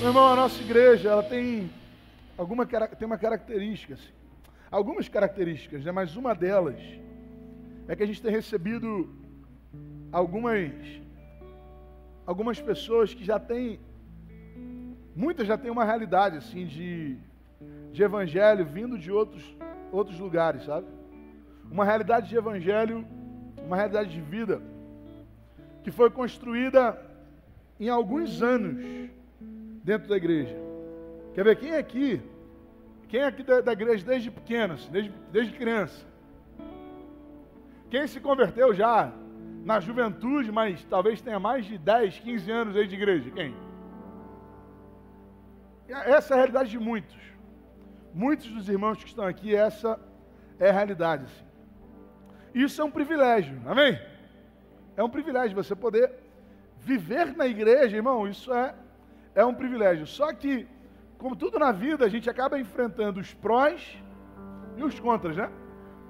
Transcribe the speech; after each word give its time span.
Meu 0.00 0.08
irmão, 0.08 0.28
a 0.28 0.34
nossa 0.34 0.58
igreja, 0.62 1.10
ela 1.10 1.22
tem 1.22 1.70
alguma 2.38 2.64
tem 2.64 3.04
uma 3.04 3.18
característica, 3.18 3.92
assim, 3.92 4.08
algumas 4.70 5.10
características, 5.10 5.84
né? 5.84 5.92
mas 5.92 6.16
uma 6.16 6.34
delas 6.34 6.80
é 7.86 7.94
que 7.94 8.02
a 8.02 8.06
gente 8.06 8.22
tem 8.22 8.32
recebido 8.32 9.10
algumas 10.10 10.72
algumas 12.26 12.58
pessoas 12.58 13.12
que 13.12 13.22
já 13.22 13.38
têm 13.38 13.78
muitas 15.14 15.46
já 15.46 15.58
têm 15.58 15.70
uma 15.70 15.84
realidade 15.84 16.38
assim 16.38 16.66
de 16.66 17.18
de 17.92 18.02
evangelho 18.02 18.64
vindo 18.64 18.96
de 18.96 19.12
outros 19.12 19.44
outros 19.92 20.18
lugares, 20.18 20.64
sabe? 20.64 20.86
Uma 21.70 21.84
realidade 21.84 22.26
de 22.26 22.36
evangelho, 22.36 23.06
uma 23.66 23.76
realidade 23.76 24.10
de 24.10 24.22
vida 24.22 24.62
que 25.84 25.90
foi 25.90 26.08
construída 26.08 26.98
em 27.78 27.90
alguns 27.90 28.40
anos 28.40 29.10
dentro 29.82 30.08
da 30.08 30.16
igreja. 30.16 30.56
Quer 31.34 31.44
ver 31.44 31.56
quem 31.56 31.70
é 31.70 31.78
aqui? 31.78 32.22
Quem 33.08 33.20
é 33.20 33.26
aqui 33.26 33.42
da, 33.42 33.60
da 33.60 33.72
igreja 33.72 34.04
desde 34.04 34.30
pequeno, 34.30 34.74
assim, 34.74 34.90
desde, 34.90 35.12
desde 35.32 35.56
criança? 35.56 36.06
Quem 37.90 38.06
se 38.06 38.20
converteu 38.20 38.72
já 38.72 39.12
na 39.64 39.80
juventude, 39.80 40.52
mas 40.52 40.84
talvez 40.84 41.20
tenha 41.20 41.40
mais 41.40 41.64
de 41.66 41.76
10, 41.76 42.20
15 42.20 42.50
anos 42.50 42.76
aí 42.76 42.86
de 42.86 42.94
igreja? 42.94 43.30
Quem? 43.30 43.54
Essa 45.88 46.34
é 46.34 46.36
a 46.36 46.36
realidade 46.36 46.70
de 46.70 46.78
muitos. 46.78 47.18
Muitos 48.14 48.48
dos 48.48 48.68
irmãos 48.68 49.02
que 49.02 49.08
estão 49.08 49.24
aqui, 49.24 49.54
essa 49.54 49.98
é 50.58 50.70
a 50.70 50.72
realidade. 50.72 51.24
Assim. 51.24 51.44
Isso 52.54 52.80
é 52.80 52.84
um 52.84 52.90
privilégio, 52.90 53.60
amém? 53.66 54.00
É 54.96 55.02
um 55.02 55.10
privilégio 55.10 55.56
você 55.56 55.74
poder 55.74 56.12
viver 56.78 57.36
na 57.36 57.46
igreja, 57.46 57.96
irmão. 57.96 58.28
Isso 58.28 58.52
é 58.52 58.74
é 59.34 59.44
um 59.44 59.54
privilégio. 59.54 60.06
Só 60.06 60.32
que, 60.32 60.66
como 61.18 61.36
tudo 61.36 61.58
na 61.58 61.72
vida, 61.72 62.04
a 62.04 62.08
gente 62.08 62.28
acaba 62.28 62.58
enfrentando 62.58 63.20
os 63.20 63.32
prós 63.34 63.98
e 64.76 64.82
os 64.82 64.98
contras, 64.98 65.36
né? 65.36 65.50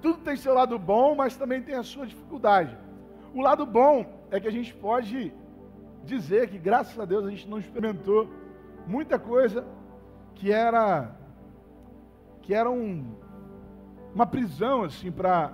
Tudo 0.01 0.19
tem 0.19 0.35
seu 0.35 0.53
lado 0.53 0.77
bom, 0.79 1.15
mas 1.15 1.37
também 1.37 1.61
tem 1.61 1.75
a 1.75 1.83
sua 1.83 2.05
dificuldade. 2.05 2.75
O 3.33 3.41
lado 3.41 3.65
bom 3.65 4.05
é 4.31 4.39
que 4.39 4.47
a 4.47 4.51
gente 4.51 4.73
pode 4.73 5.33
dizer 6.03 6.49
que, 6.49 6.57
graças 6.57 6.99
a 6.99 7.05
Deus, 7.05 7.25
a 7.25 7.29
gente 7.29 7.47
não 7.47 7.59
experimentou 7.59 8.29
muita 8.87 9.19
coisa 9.19 9.65
que 10.35 10.51
era 10.51 11.15
que 12.41 12.55
era 12.55 12.71
um, 12.71 13.15
uma 14.15 14.25
prisão 14.25 14.83
assim 14.83 15.11
para 15.11 15.53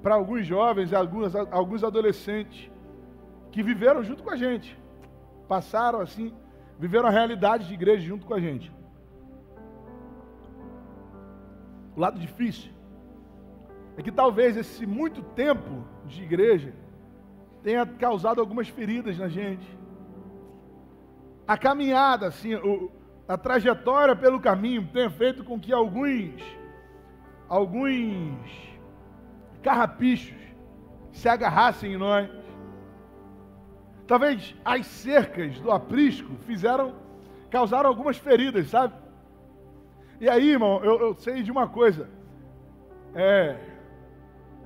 para 0.00 0.14
alguns 0.14 0.46
jovens 0.46 0.92
alguns, 0.92 1.34
alguns 1.34 1.82
adolescentes 1.82 2.70
que 3.50 3.62
viveram 3.62 4.04
junto 4.04 4.22
com 4.22 4.30
a 4.30 4.36
gente. 4.36 4.78
Passaram 5.48 6.00
assim 6.00 6.32
viveram 6.78 7.08
a 7.08 7.12
realidade 7.12 7.66
de 7.66 7.74
igreja 7.74 8.06
junto 8.06 8.26
com 8.26 8.34
a 8.34 8.40
gente. 8.40 8.72
O 11.96 12.00
lado 12.00 12.18
difícil 12.18 12.70
é 13.96 14.02
que 14.02 14.12
talvez 14.12 14.56
esse 14.56 14.84
muito 14.86 15.22
tempo 15.22 15.84
de 16.04 16.22
igreja 16.22 16.74
tenha 17.62 17.86
causado 17.86 18.40
algumas 18.40 18.68
feridas 18.68 19.18
na 19.18 19.28
gente. 19.28 19.66
A 21.48 21.56
caminhada, 21.56 22.26
assim, 22.26 22.54
o, 22.54 22.90
a 23.26 23.38
trajetória 23.38 24.14
pelo 24.14 24.38
caminho 24.38 24.86
tenha 24.92 25.10
feito 25.10 25.42
com 25.42 25.58
que 25.58 25.72
alguns, 25.72 26.42
alguns 27.48 28.76
carrapichos 29.62 30.36
se 31.12 31.28
agarrassem 31.28 31.94
em 31.94 31.96
nós 31.96 32.28
Talvez 34.06 34.54
as 34.64 34.86
cercas 34.86 35.58
do 35.58 35.70
aprisco 35.70 36.32
fizeram, 36.46 36.94
causaram 37.50 37.88
algumas 37.88 38.16
feridas, 38.16 38.68
sabe? 38.68 38.94
E 40.20 40.28
aí, 40.28 40.50
irmão, 40.50 40.82
eu, 40.84 41.00
eu 41.00 41.14
sei 41.14 41.42
de 41.42 41.50
uma 41.50 41.68
coisa. 41.68 42.08
É, 43.14 43.56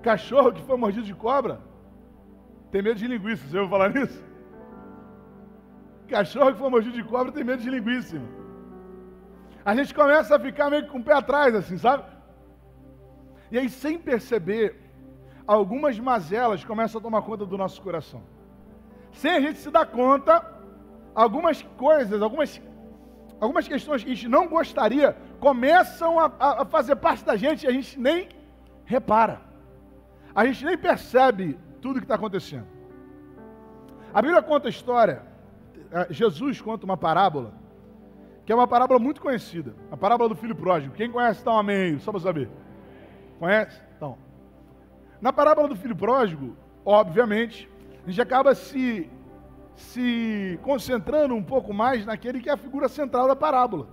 cachorro 0.02 0.52
que 0.52 0.62
foi 0.62 0.76
mordido 0.76 1.06
de 1.06 1.14
cobra 1.14 1.60
tem 2.70 2.82
medo 2.82 2.98
de 2.98 3.06
linguiça. 3.06 3.46
Você 3.46 3.58
ouviu 3.58 3.70
falar 3.70 3.88
nisso? 3.90 4.22
Cachorro 6.08 6.52
que 6.52 6.58
foi 6.58 6.68
mordido 6.68 6.94
de 6.94 7.04
cobra 7.04 7.32
tem 7.32 7.42
medo 7.42 7.62
de 7.62 7.70
linguiça. 7.70 8.16
Irmão. 8.16 8.40
A 9.64 9.74
gente 9.74 9.94
começa 9.94 10.36
a 10.36 10.40
ficar 10.40 10.68
meio 10.68 10.86
com 10.86 10.98
o 10.98 11.04
pé 11.04 11.14
atrás, 11.14 11.54
assim, 11.54 11.78
sabe? 11.78 12.04
E 13.50 13.58
aí, 13.58 13.68
sem 13.68 13.98
perceber, 13.98 14.76
algumas 15.46 15.98
mazelas 15.98 16.62
começam 16.62 16.98
a 16.98 17.02
tomar 17.02 17.22
conta 17.22 17.46
do 17.46 17.56
nosso 17.56 17.80
coração 17.80 18.22
sem 19.12 19.30
a 19.32 19.40
gente 19.40 19.58
se 19.58 19.70
dar 19.70 19.86
conta, 19.86 20.44
algumas 21.14 21.62
coisas, 21.76 22.20
algumas, 22.22 22.60
algumas 23.40 23.66
questões 23.66 24.02
que 24.02 24.10
a 24.10 24.14
gente 24.14 24.28
não 24.28 24.48
gostaria, 24.48 25.16
começam 25.38 26.18
a, 26.18 26.32
a 26.38 26.64
fazer 26.64 26.96
parte 26.96 27.24
da 27.24 27.36
gente 27.36 27.64
e 27.64 27.68
a 27.68 27.72
gente 27.72 27.98
nem 27.98 28.28
repara. 28.84 29.40
A 30.34 30.44
gente 30.46 30.64
nem 30.64 30.78
percebe 30.78 31.58
tudo 31.80 31.98
que 31.98 32.04
está 32.04 32.14
acontecendo. 32.14 32.66
A 34.12 34.20
Bíblia 34.20 34.42
conta 34.42 34.68
a 34.68 34.70
história, 34.70 35.22
é, 35.90 36.12
Jesus 36.12 36.60
conta 36.60 36.84
uma 36.84 36.96
parábola, 36.96 37.52
que 38.44 38.52
é 38.52 38.54
uma 38.54 38.66
parábola 38.66 38.98
muito 38.98 39.20
conhecida, 39.20 39.74
a 39.90 39.96
parábola 39.96 40.28
do 40.28 40.36
filho 40.36 40.54
pródigo. 40.54 40.94
Quem 40.94 41.10
conhece, 41.10 41.44
dá 41.44 41.52
um 41.52 41.58
amém 41.58 41.98
só 42.00 42.10
para 42.10 42.20
saber. 42.20 42.48
Conhece? 43.38 43.80
Então. 43.96 44.18
Na 45.20 45.32
parábola 45.32 45.68
do 45.68 45.76
filho 45.76 45.94
pródigo, 45.94 46.56
obviamente, 46.84 47.68
a 48.06 48.10
gente 48.10 48.20
acaba 48.20 48.54
se, 48.54 49.10
se 49.74 50.58
concentrando 50.62 51.34
um 51.34 51.42
pouco 51.42 51.72
mais 51.72 52.06
naquele 52.06 52.40
que 52.40 52.48
é 52.48 52.52
a 52.52 52.56
figura 52.56 52.88
central 52.88 53.28
da 53.28 53.36
parábola. 53.36 53.88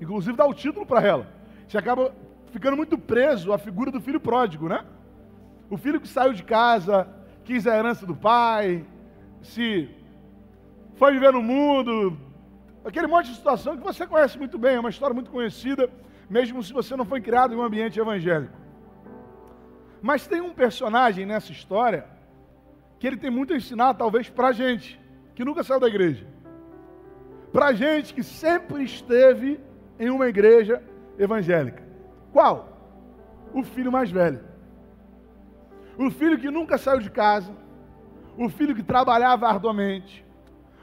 Inclusive 0.00 0.36
dá 0.36 0.46
o 0.46 0.54
título 0.54 0.84
para 0.84 1.06
ela. 1.06 1.26
Gente 1.62 1.78
acaba 1.78 2.14
ficando 2.52 2.76
muito 2.76 2.98
preso 2.98 3.52
à 3.52 3.58
figura 3.58 3.90
do 3.90 4.00
filho 4.00 4.20
pródigo, 4.20 4.68
né? 4.68 4.84
O 5.70 5.76
filho 5.76 6.00
que 6.00 6.08
saiu 6.08 6.32
de 6.32 6.44
casa, 6.44 7.08
quis 7.44 7.66
a 7.66 7.76
herança 7.76 8.06
do 8.06 8.14
pai, 8.14 8.84
se 9.42 9.88
foi 10.94 11.12
viver 11.12 11.32
no 11.32 11.42
mundo, 11.42 12.16
aquele 12.84 13.06
monte 13.06 13.30
de 13.30 13.36
situação 13.36 13.76
que 13.76 13.82
você 13.82 14.06
conhece 14.06 14.38
muito 14.38 14.58
bem, 14.58 14.76
é 14.76 14.80
uma 14.80 14.90
história 14.90 15.14
muito 15.14 15.30
conhecida, 15.30 15.90
mesmo 16.30 16.62
se 16.62 16.72
você 16.72 16.94
não 16.96 17.04
foi 17.04 17.20
criado 17.20 17.52
em 17.52 17.56
um 17.56 17.62
ambiente 17.62 17.98
evangélico. 17.98 18.56
Mas 20.00 20.26
tem 20.26 20.40
um 20.40 20.52
personagem 20.52 21.26
nessa 21.26 21.50
história 21.52 22.15
que 22.98 23.06
ele 23.06 23.16
tem 23.16 23.30
muito 23.30 23.52
a 23.52 23.56
ensinar, 23.56 23.94
talvez, 23.94 24.28
para 24.28 24.48
a 24.48 24.52
gente, 24.52 25.00
que 25.34 25.44
nunca 25.44 25.62
saiu 25.62 25.80
da 25.80 25.88
igreja. 25.88 26.26
Para 27.52 27.66
a 27.66 27.72
gente 27.72 28.14
que 28.14 28.22
sempre 28.22 28.84
esteve 28.84 29.60
em 29.98 30.10
uma 30.10 30.28
igreja 30.28 30.82
evangélica. 31.18 31.82
Qual? 32.32 32.76
O 33.52 33.62
filho 33.62 33.92
mais 33.92 34.10
velho. 34.10 34.40
O 35.98 36.10
filho 36.10 36.38
que 36.38 36.50
nunca 36.50 36.76
saiu 36.78 37.00
de 37.00 37.10
casa. 37.10 37.52
O 38.36 38.48
filho 38.48 38.74
que 38.74 38.82
trabalhava 38.82 39.46
arduamente. 39.46 40.24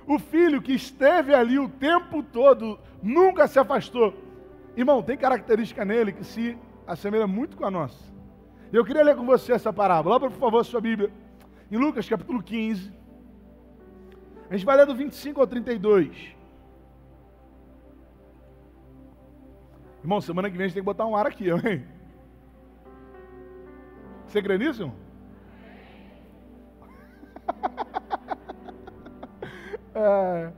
O 0.07 0.19
filho 0.19 0.61
que 0.61 0.73
esteve 0.73 1.33
ali 1.33 1.57
o 1.57 1.69
tempo 1.69 2.21
todo, 2.23 2.79
nunca 3.01 3.47
se 3.47 3.57
afastou. 3.59 4.13
Irmão, 4.75 5.01
tem 5.01 5.15
característica 5.15 5.85
nele 5.85 6.11
que 6.11 6.23
se 6.23 6.57
assemelha 6.85 7.27
muito 7.27 7.55
com 7.55 7.65
a 7.65 7.71
nossa. 7.71 8.11
Eu 8.71 8.83
queria 8.83 9.03
ler 9.03 9.15
com 9.15 9.25
você 9.25 9.53
essa 9.53 9.71
parábola. 9.71 10.15
Abra, 10.15 10.29
por 10.29 10.39
favor, 10.39 10.65
sua 10.65 10.81
Bíblia 10.81 11.11
em 11.73 11.77
Lucas 11.77 12.07
capítulo 12.07 12.43
15. 12.43 12.93
A 14.47 14.55
gente 14.55 14.63
vai 14.63 14.77
ler 14.77 14.85
do 14.85 14.93
25 14.93 15.41
ao 15.41 15.47
32. 15.47 16.35
Irmão, 20.03 20.21
semana 20.21 20.51
que 20.51 20.55
vem 20.55 20.65
a 20.65 20.67
gente 20.67 20.75
tem 20.75 20.83
que 20.83 20.85
botar 20.85 21.07
um 21.07 21.15
ar 21.15 21.25
aqui, 21.25 21.49
amém? 21.49 21.83
Você 24.27 24.39
crê 24.39 24.59
nisso, 24.59 24.91
é, 29.95 30.53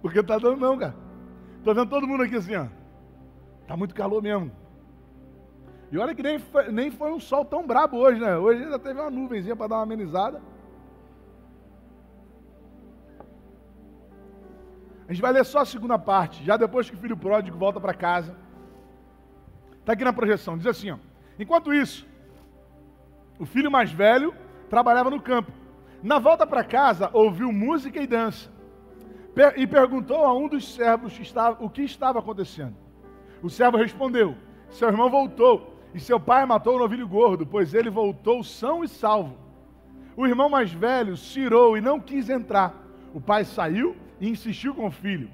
porque 0.00 0.22
tá 0.22 0.38
dando 0.38 0.58
não, 0.58 0.78
cara. 0.78 0.94
Tô 1.64 1.74
vendo 1.74 1.90
todo 1.90 2.06
mundo 2.06 2.22
aqui 2.22 2.36
assim, 2.36 2.54
ó. 2.54 2.68
Tá 3.66 3.76
muito 3.76 3.96
calor 3.96 4.22
mesmo. 4.22 4.52
E 5.90 5.98
olha 5.98 6.14
que 6.14 6.22
nem 6.22 6.38
foi, 6.38 6.70
nem 6.70 6.88
foi 6.90 7.10
um 7.12 7.18
sol 7.18 7.44
tão 7.44 7.66
brabo 7.66 7.96
hoje, 7.96 8.20
né? 8.20 8.36
Hoje 8.36 8.62
ainda 8.62 8.78
teve 8.78 9.00
uma 9.00 9.10
nuvenzinha 9.10 9.56
para 9.56 9.66
dar 9.66 9.76
uma 9.76 9.82
amenizada. 9.82 10.51
A 15.12 15.14
gente 15.14 15.20
vai 15.20 15.32
ler 15.32 15.44
só 15.44 15.58
a 15.58 15.66
segunda 15.66 15.98
parte, 15.98 16.42
já 16.42 16.56
depois 16.56 16.88
que 16.88 16.96
o 16.96 16.98
filho 16.98 17.18
pródigo 17.18 17.58
volta 17.58 17.78
para 17.78 17.92
casa. 17.92 18.34
Está 19.78 19.92
aqui 19.92 20.04
na 20.04 20.12
projeção, 20.12 20.56
diz 20.56 20.66
assim: 20.66 20.90
ó, 20.90 20.96
enquanto 21.38 21.70
isso, 21.70 22.06
o 23.38 23.44
filho 23.44 23.70
mais 23.70 23.92
velho 23.92 24.34
trabalhava 24.70 25.10
no 25.10 25.20
campo. 25.20 25.52
Na 26.02 26.18
volta 26.18 26.46
para 26.46 26.64
casa, 26.64 27.10
ouviu 27.12 27.52
música 27.52 28.00
e 28.00 28.06
dança. 28.06 28.50
E 29.54 29.66
perguntou 29.66 30.24
a 30.24 30.32
um 30.32 30.48
dos 30.48 30.74
servos 30.74 31.12
o 31.60 31.68
que 31.68 31.82
estava 31.82 32.18
acontecendo. 32.18 32.74
O 33.42 33.50
servo 33.50 33.76
respondeu: 33.76 34.34
Seu 34.70 34.88
irmão 34.88 35.10
voltou, 35.10 35.76
e 35.92 36.00
seu 36.00 36.18
pai 36.18 36.46
matou 36.46 36.76
o 36.76 36.78
novilho 36.78 37.06
gordo, 37.06 37.44
pois 37.44 37.74
ele 37.74 37.90
voltou 37.90 38.42
são 38.42 38.82
e 38.82 38.88
salvo. 38.88 39.36
O 40.16 40.26
irmão 40.26 40.48
mais 40.48 40.72
velho 40.72 41.18
cirou 41.18 41.76
e 41.76 41.82
não 41.82 42.00
quis 42.00 42.30
entrar. 42.30 42.74
O 43.12 43.20
pai 43.20 43.44
saiu 43.44 43.94
e 44.22 44.28
insistiu 44.28 44.72
com 44.72 44.86
o 44.86 44.90
filho. 44.90 45.28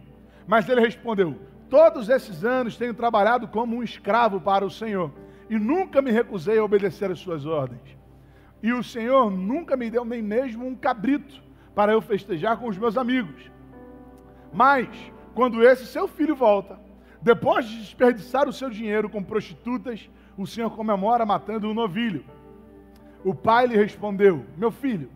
Mas 0.47 0.67
ele 0.67 0.81
respondeu: 0.81 1.37
Todos 1.69 2.09
esses 2.09 2.43
anos 2.43 2.77
tenho 2.77 2.95
trabalhado 2.95 3.47
como 3.47 3.77
um 3.77 3.83
escravo 3.83 4.41
para 4.41 4.65
o 4.65 4.71
Senhor 4.71 5.13
e 5.51 5.59
nunca 5.59 6.01
me 6.01 6.11
recusei 6.11 6.59
a 6.59 6.65
obedecer 6.65 7.11
às 7.11 7.21
suas 7.21 7.45
ordens. 7.45 7.97
E 8.63 8.73
o 8.73 8.83
Senhor 8.83 9.31
nunca 9.31 9.77
me 9.77 9.91
deu 9.91 10.05
nem 10.05 10.23
mesmo 10.23 10.67
um 10.67 10.75
cabrito 10.75 11.41
para 11.75 11.93
eu 11.93 12.01
festejar 12.01 12.57
com 12.57 12.67
os 12.67 12.79
meus 12.79 12.97
amigos. 12.97 13.51
Mas, 14.53 14.89
quando 15.35 15.63
esse 15.63 15.87
seu 15.87 16.09
filho 16.09 16.35
volta, 16.35 16.81
depois 17.21 17.69
de 17.69 17.77
desperdiçar 17.77 18.49
o 18.49 18.53
seu 18.53 18.71
dinheiro 18.71 19.11
com 19.11 19.23
prostitutas, 19.23 20.09
o 20.37 20.47
Senhor 20.47 20.71
comemora 20.71 21.27
matando 21.27 21.69
um 21.69 21.75
novilho. 21.75 22.25
O 23.23 23.35
pai 23.35 23.67
lhe 23.67 23.77
respondeu: 23.77 24.47
Meu 24.57 24.71
filho, 24.71 25.11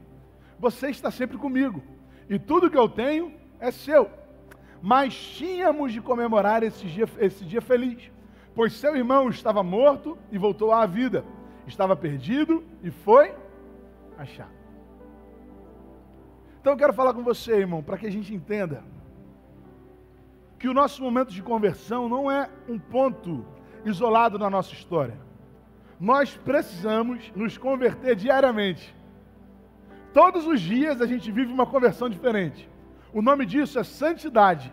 você 0.58 0.90
está 0.90 1.10
sempre 1.10 1.38
comigo, 1.38 1.82
e 2.28 2.38
tudo 2.38 2.70
que 2.70 2.76
eu 2.76 2.88
tenho 2.88 3.40
é 3.62 3.70
seu. 3.70 4.10
Mas 4.82 5.14
tínhamos 5.14 5.92
de 5.92 6.00
comemorar 6.00 6.64
esse 6.64 6.84
dia, 6.86 7.08
esse 7.20 7.44
dia 7.44 7.62
feliz, 7.62 8.10
pois 8.54 8.72
seu 8.72 8.96
irmão 8.96 9.30
estava 9.30 9.62
morto 9.62 10.18
e 10.32 10.36
voltou 10.36 10.72
à 10.72 10.84
vida, 10.84 11.24
estava 11.66 11.94
perdido 11.94 12.64
e 12.82 12.90
foi 12.90 13.32
achado. 14.18 14.50
Então 16.60 16.72
eu 16.72 16.76
quero 16.76 16.92
falar 16.92 17.14
com 17.14 17.22
você, 17.22 17.52
irmão, 17.54 17.82
para 17.82 17.96
que 17.96 18.06
a 18.06 18.10
gente 18.10 18.34
entenda 18.34 18.82
que 20.58 20.68
o 20.68 20.74
nosso 20.74 21.02
momento 21.02 21.32
de 21.32 21.42
conversão 21.42 22.08
não 22.08 22.30
é 22.30 22.50
um 22.68 22.78
ponto 22.78 23.44
isolado 23.84 24.38
na 24.38 24.50
nossa 24.50 24.72
história. 24.72 25.16
Nós 25.98 26.36
precisamos 26.36 27.32
nos 27.34 27.56
converter 27.56 28.16
diariamente. 28.16 28.94
Todos 30.12 30.46
os 30.46 30.60
dias 30.60 31.00
a 31.00 31.06
gente 31.06 31.30
vive 31.30 31.52
uma 31.52 31.66
conversão 31.66 32.08
diferente. 32.08 32.71
O 33.12 33.20
nome 33.20 33.44
disso 33.44 33.78
é 33.78 33.84
santidade. 33.84 34.72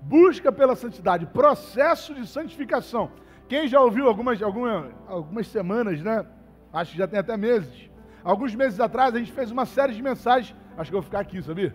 Busca 0.00 0.50
pela 0.50 0.74
santidade, 0.74 1.26
processo 1.26 2.14
de 2.14 2.26
santificação. 2.26 3.10
Quem 3.48 3.68
já 3.68 3.80
ouviu 3.80 4.08
algumas, 4.08 4.42
algumas, 4.42 4.92
algumas 5.06 5.46
semanas, 5.46 6.02
né? 6.02 6.26
Acho 6.72 6.92
que 6.92 6.98
já 6.98 7.06
tem 7.06 7.18
até 7.18 7.36
meses. 7.36 7.90
Alguns 8.24 8.54
meses 8.54 8.80
atrás 8.80 9.14
a 9.14 9.18
gente 9.18 9.32
fez 9.32 9.50
uma 9.50 9.66
série 9.66 9.94
de 9.94 10.02
mensagens. 10.02 10.56
Acho 10.76 10.90
que 10.90 10.96
eu 10.96 11.00
vou 11.00 11.08
ficar 11.10 11.20
aqui, 11.20 11.42
sabia? 11.42 11.74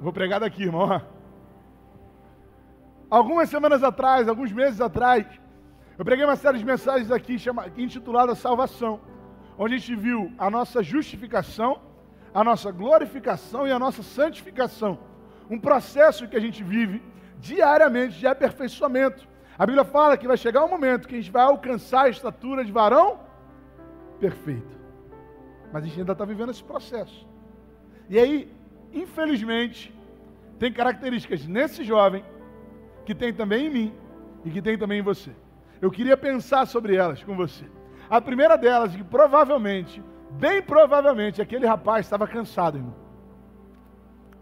Vou 0.00 0.12
pregar 0.12 0.40
daqui, 0.40 0.64
irmão. 0.64 1.00
Algumas 3.08 3.48
semanas 3.48 3.82
atrás, 3.82 4.28
alguns 4.28 4.52
meses 4.52 4.80
atrás, 4.80 5.26
eu 5.96 6.04
preguei 6.04 6.24
uma 6.24 6.36
série 6.36 6.58
de 6.58 6.64
mensagens 6.64 7.10
aqui 7.10 7.38
chama, 7.38 7.66
intitulada 7.76 8.34
Salvação, 8.34 9.00
onde 9.56 9.74
a 9.74 9.78
gente 9.78 9.94
viu 9.94 10.32
a 10.36 10.50
nossa 10.50 10.82
justificação, 10.82 11.80
a 12.36 12.44
nossa 12.44 12.70
glorificação 12.70 13.66
e 13.66 13.72
a 13.72 13.78
nossa 13.78 14.02
santificação. 14.02 14.98
Um 15.48 15.58
processo 15.58 16.28
que 16.28 16.36
a 16.36 16.40
gente 16.40 16.62
vive 16.62 17.02
diariamente 17.38 18.18
de 18.18 18.26
aperfeiçoamento. 18.26 19.26
A 19.58 19.64
Bíblia 19.64 19.86
fala 19.86 20.18
que 20.18 20.28
vai 20.28 20.36
chegar 20.36 20.62
um 20.62 20.68
momento 20.68 21.08
que 21.08 21.14
a 21.14 21.18
gente 21.18 21.30
vai 21.30 21.44
alcançar 21.44 22.02
a 22.02 22.08
estatura 22.10 22.62
de 22.62 22.70
varão 22.70 23.20
perfeito. 24.20 24.76
Mas 25.72 25.84
a 25.84 25.86
gente 25.86 25.98
ainda 26.00 26.12
está 26.12 26.26
vivendo 26.26 26.50
esse 26.50 26.62
processo. 26.62 27.26
E 28.06 28.18
aí, 28.18 28.52
infelizmente, 28.92 29.98
tem 30.58 30.70
características 30.70 31.46
nesse 31.46 31.84
jovem 31.84 32.22
que 33.06 33.14
tem 33.14 33.32
também 33.32 33.68
em 33.68 33.70
mim 33.70 33.94
e 34.44 34.50
que 34.50 34.60
tem 34.60 34.76
também 34.76 34.98
em 34.98 35.02
você. 35.02 35.30
Eu 35.80 35.90
queria 35.90 36.18
pensar 36.18 36.66
sobre 36.66 36.96
elas 36.96 37.24
com 37.24 37.34
você. 37.34 37.64
A 38.10 38.20
primeira 38.20 38.58
delas, 38.58 38.94
que 38.94 39.02
provavelmente, 39.02 40.02
bem 40.30 40.62
provavelmente, 40.62 41.40
aquele 41.40 41.66
rapaz 41.66 42.06
estava 42.06 42.26
cansado, 42.26 42.78
irmão. 42.78 42.94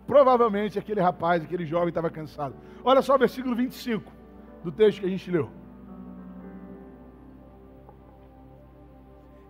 Provavelmente 0.07 0.79
aquele 0.79 1.01
rapaz, 1.01 1.43
aquele 1.43 1.65
jovem 1.65 1.89
estava 1.89 2.11
cansado. 2.11 2.55
Olha 2.83 3.01
só 3.01 3.15
o 3.15 3.19
versículo 3.19 3.55
25 3.55 4.13
do 4.63 4.71
texto 4.71 5.01
que 5.01 5.07
a 5.07 5.11
gente 5.11 5.31
leu. 5.31 5.51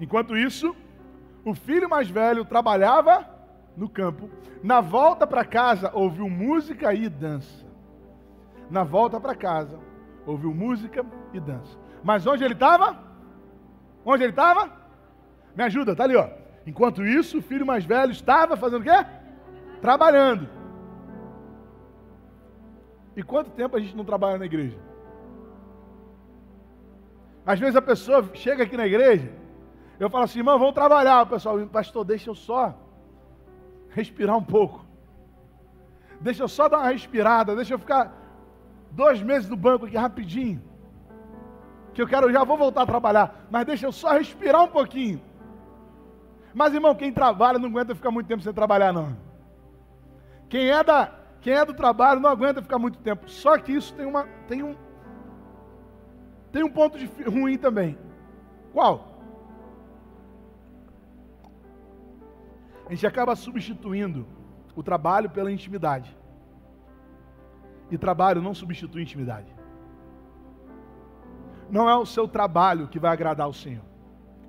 Enquanto 0.01 0.37
isso, 0.37 0.75
o 1.45 1.55
filho 1.55 1.89
mais 1.89 2.09
velho 2.09 2.45
trabalhava 2.45 3.29
no 3.77 3.89
campo. 3.89 4.31
Na 4.63 4.81
volta 4.81 5.27
para 5.27 5.45
casa, 5.45 5.91
ouviu 5.95 6.29
música 6.29 6.95
e 6.95 7.09
dança 7.09 7.65
na 8.71 8.83
volta 8.83 9.21
para 9.21 9.35
casa, 9.35 9.79
ouviu 10.27 10.53
música 10.55 11.05
e 11.33 11.41
dança. 11.41 11.79
Mas 12.03 12.27
onde 12.27 12.45
ele 12.45 12.55
estava? 12.55 12.99
Onde 14.05 14.25
ele 14.25 14.33
estava? 14.33 14.71
Me 15.57 15.63
ajuda, 15.63 15.95
tá 15.95 16.05
ali, 16.05 16.17
ó. 16.17 16.29
Enquanto 16.67 17.05
isso, 17.05 17.39
o 17.39 17.43
filho 17.43 17.67
mais 17.67 17.85
velho 17.85 18.13
estava 18.13 18.57
fazendo 18.57 18.81
o 18.81 18.85
quê? 18.85 19.07
Trabalhando. 19.81 20.49
E 23.17 23.23
quanto 23.23 23.51
tempo 23.51 23.77
a 23.77 23.81
gente 23.81 23.97
não 23.97 24.05
trabalha 24.05 24.39
na 24.39 24.47
igreja? 24.47 24.77
Às 27.47 27.61
vezes 27.61 27.77
a 27.77 27.83
pessoa 27.83 28.29
chega 28.35 28.65
aqui 28.65 28.77
na 28.77 28.87
igreja, 28.87 29.31
eu 30.01 30.11
falo 30.11 30.25
assim, 30.25 30.39
irmão, 30.39 30.59
vamos 30.59 30.75
trabalhar. 30.75 31.23
O 31.23 31.27
pessoal, 31.27 31.59
pastor, 31.67 32.05
deixa 32.05 32.31
eu 32.31 32.35
só 32.35 32.75
respirar 33.91 34.37
um 34.37 34.43
pouco. 34.43 34.85
Deixa 36.21 36.43
eu 36.43 36.49
só 36.49 36.69
dar 36.69 36.79
uma 36.79 36.89
respirada, 36.89 37.55
deixa 37.55 37.75
eu 37.75 37.79
ficar 37.79 38.13
dois 38.91 39.23
meses 39.23 39.49
no 39.49 39.57
banco 39.57 39.87
aqui 39.87 39.97
rapidinho. 39.97 40.63
Que 41.93 42.03
eu 42.03 42.09
quero, 42.09 42.33
já 42.33 42.43
vou 42.43 42.57
voltar 42.57 42.83
a 42.83 42.87
trabalhar. 42.87 43.47
Mas 43.51 43.67
deixa 43.67 43.87
eu 43.87 43.93
só 43.93 44.13
respirar 44.13 44.65
um 44.65 44.69
pouquinho. 44.69 45.21
Mas, 46.55 46.73
irmão, 46.73 46.95
quem 46.95 47.13
trabalha 47.13 47.59
não 47.59 47.69
aguenta 47.69 47.97
ficar 47.97 48.13
muito 48.13 48.29
tempo 48.29 48.43
sem 48.43 48.53
trabalhar, 48.53 48.93
não. 48.93 49.17
Quem 50.49 50.71
é, 50.71 50.85
da, 50.85 51.13
quem 51.41 51.53
é 51.53 51.65
do 51.65 51.75
trabalho 51.75 52.21
não 52.21 52.31
aguenta 52.31 52.63
ficar 52.63 52.79
muito 52.79 52.99
tempo. 52.99 53.29
Só 53.29 53.59
que 53.59 53.73
isso 53.73 53.93
tem, 53.95 54.07
uma, 54.07 54.25
tem 54.47 54.63
um. 54.63 54.77
Tem 56.53 56.63
um 56.63 56.71
ponto 56.71 56.97
de, 56.97 57.07
ruim 57.25 57.59
também. 57.59 57.99
Qual? 58.73 59.19
A 62.87 62.91
gente 62.91 63.07
acaba 63.07 63.35
substituindo 63.35 64.25
o 64.77 64.83
trabalho 64.83 65.29
pela 65.29 65.51
intimidade. 65.51 66.17
E 67.91 67.99
trabalho 67.99 68.41
não 68.41 68.55
substitui 68.55 69.03
intimidade. 69.03 69.53
Não 71.69 71.91
é 71.91 71.97
o 71.97 72.07
seu 72.07 72.29
trabalho 72.29 72.87
que 72.87 73.01
vai 73.01 73.11
agradar 73.11 73.49
o 73.49 73.55
Senhor, 73.55 73.85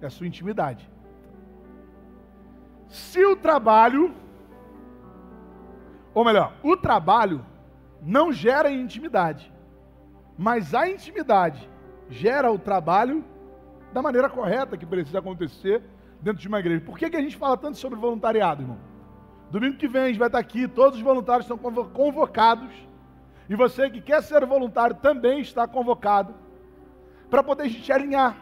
é 0.02 0.06
a 0.06 0.10
sua 0.10 0.28
intimidade. 0.28 0.88
Se 2.88 3.24
o 3.26 3.36
trabalho, 3.36 4.14
ou 6.14 6.24
melhor, 6.24 6.54
o 6.64 6.78
trabalho 6.78 7.46
não 8.02 8.32
gera 8.32 8.72
intimidade, 8.72 9.52
mas 10.38 10.74
a 10.74 10.90
intimidade 10.90 11.70
gera 12.10 12.52
o 12.52 12.60
trabalho 12.60 13.24
da 13.92 14.02
maneira 14.02 14.30
correta 14.30 14.78
que 14.78 14.86
precisa 14.86 15.20
acontecer 15.20 15.82
dentro 16.22 16.42
de 16.42 16.48
uma 16.48 16.60
igreja. 16.60 16.82
Por 16.82 16.98
que, 16.98 17.10
que 17.10 17.18
a 17.18 17.22
gente 17.22 17.38
fala 17.38 17.58
tanto 17.58 17.78
sobre 17.78 17.98
voluntariado, 17.98 18.62
irmão? 18.62 18.78
Domingo 19.50 19.78
que 19.78 19.88
vem 19.88 20.04
a 20.04 20.08
gente 20.08 20.20
vai 20.20 20.28
estar 20.28 20.40
aqui, 20.40 20.68
todos 20.68 20.98
os 20.98 21.04
voluntários 21.04 21.50
estão 21.50 21.58
convocados 21.58 22.74
e 23.48 23.56
você 23.56 23.90
que 23.90 24.02
quer 24.02 24.22
ser 24.24 24.46
voluntário 24.46 24.96
também 24.96 25.40
está 25.40 25.68
convocado 25.68 26.34
para 27.30 27.44
poder 27.44 27.64
a 27.64 27.68
gente 27.68 27.92
alinhar, 27.92 28.38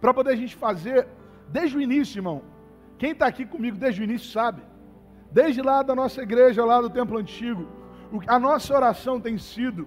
para 0.00 0.12
poder 0.12 0.32
a 0.32 0.36
gente 0.36 0.56
fazer 0.56 1.06
desde 1.48 1.76
o 1.76 1.80
início, 1.80 2.18
irmão. 2.18 2.42
Quem 2.98 3.12
está 3.12 3.26
aqui 3.26 3.46
comigo 3.46 3.76
desde 3.76 4.00
o 4.00 4.04
início 4.04 4.30
sabe. 4.30 4.62
Desde 5.30 5.62
lá 5.62 5.82
da 5.82 5.94
nossa 5.94 6.22
igreja, 6.22 6.64
lá 6.64 6.80
do 6.80 6.90
templo 6.90 7.18
antigo, 7.18 7.66
a 8.26 8.38
nossa 8.38 8.74
oração 8.74 9.20
tem 9.20 9.38
sido 9.38 9.86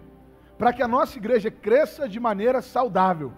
para 0.58 0.72
que 0.72 0.84
a 0.84 0.88
nossa 0.88 1.18
igreja 1.18 1.50
cresça 1.50 2.08
de 2.08 2.20
maneira 2.20 2.62
saudável. 2.62 3.34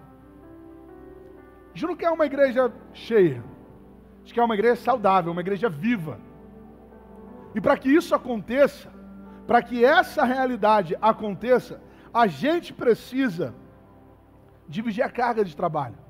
A 1.70 1.76
gente 1.76 1.86
não 1.86 1.96
quer 1.96 2.10
uma 2.10 2.26
igreja 2.26 2.72
cheia, 2.92 3.42
a 3.42 4.18
gente 4.18 4.34
quer 4.34 4.44
uma 4.44 4.54
igreja 4.54 4.76
saudável, 4.76 5.32
uma 5.32 5.40
igreja 5.40 5.68
viva. 5.68 6.20
E 7.54 7.60
para 7.60 7.76
que 7.76 7.88
isso 7.88 8.14
aconteça, 8.14 8.92
para 9.46 9.62
que 9.62 9.84
essa 9.84 10.24
realidade 10.24 10.96
aconteça, 11.00 11.80
a 12.12 12.26
gente 12.26 12.72
precisa 12.72 13.54
dividir 14.68 15.02
a 15.02 15.10
carga 15.10 15.44
de 15.44 15.56
trabalho. 15.56 16.03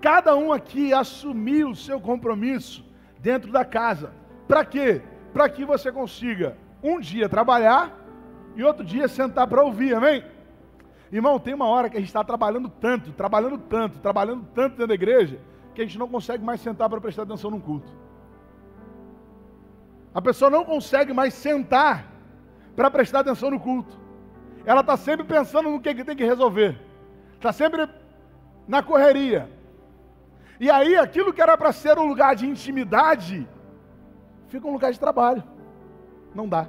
Cada 0.00 0.36
um 0.36 0.52
aqui 0.52 0.92
assumir 0.92 1.64
o 1.64 1.74
seu 1.74 2.00
compromisso 2.00 2.84
dentro 3.18 3.50
da 3.50 3.64
casa. 3.64 4.12
Para 4.46 4.64
quê? 4.64 5.02
Para 5.32 5.48
que 5.48 5.64
você 5.64 5.90
consiga 5.90 6.56
um 6.82 7.00
dia 7.00 7.28
trabalhar 7.28 7.96
e 8.54 8.62
outro 8.62 8.84
dia 8.84 9.08
sentar 9.08 9.46
para 9.46 9.62
ouvir, 9.62 9.94
amém? 9.94 10.24
Irmão, 11.10 11.38
tem 11.38 11.54
uma 11.54 11.66
hora 11.66 11.88
que 11.88 11.96
a 11.96 12.00
gente 12.00 12.08
está 12.08 12.22
trabalhando 12.22 12.68
tanto, 12.68 13.12
trabalhando 13.12 13.58
tanto, 13.58 13.98
trabalhando 13.98 14.46
tanto 14.54 14.72
dentro 14.72 14.88
da 14.88 14.94
igreja, 14.94 15.40
que 15.74 15.80
a 15.80 15.84
gente 15.84 15.98
não 15.98 16.08
consegue 16.08 16.44
mais 16.44 16.60
sentar 16.60 16.88
para 16.88 17.00
prestar 17.00 17.22
atenção 17.22 17.50
num 17.50 17.60
culto. 17.60 17.90
A 20.14 20.20
pessoa 20.20 20.50
não 20.50 20.64
consegue 20.64 21.12
mais 21.12 21.34
sentar 21.34 22.06
para 22.76 22.90
prestar 22.90 23.20
atenção 23.20 23.50
no 23.50 23.60
culto. 23.60 23.98
Ela 24.64 24.80
está 24.80 24.96
sempre 24.96 25.24
pensando 25.26 25.70
no 25.70 25.80
que, 25.80 25.94
que 25.94 26.04
tem 26.04 26.16
que 26.16 26.24
resolver. 26.24 26.78
Está 27.34 27.52
sempre 27.52 27.88
na 28.66 28.82
correria. 28.82 29.48
E 30.60 30.70
aí, 30.70 30.96
aquilo 30.96 31.32
que 31.32 31.40
era 31.40 31.56
para 31.56 31.72
ser 31.72 31.98
um 31.98 32.06
lugar 32.06 32.34
de 32.34 32.46
intimidade, 32.46 33.48
fica 34.48 34.66
um 34.66 34.72
lugar 34.72 34.92
de 34.92 34.98
trabalho. 34.98 35.42
Não 36.34 36.48
dá. 36.48 36.66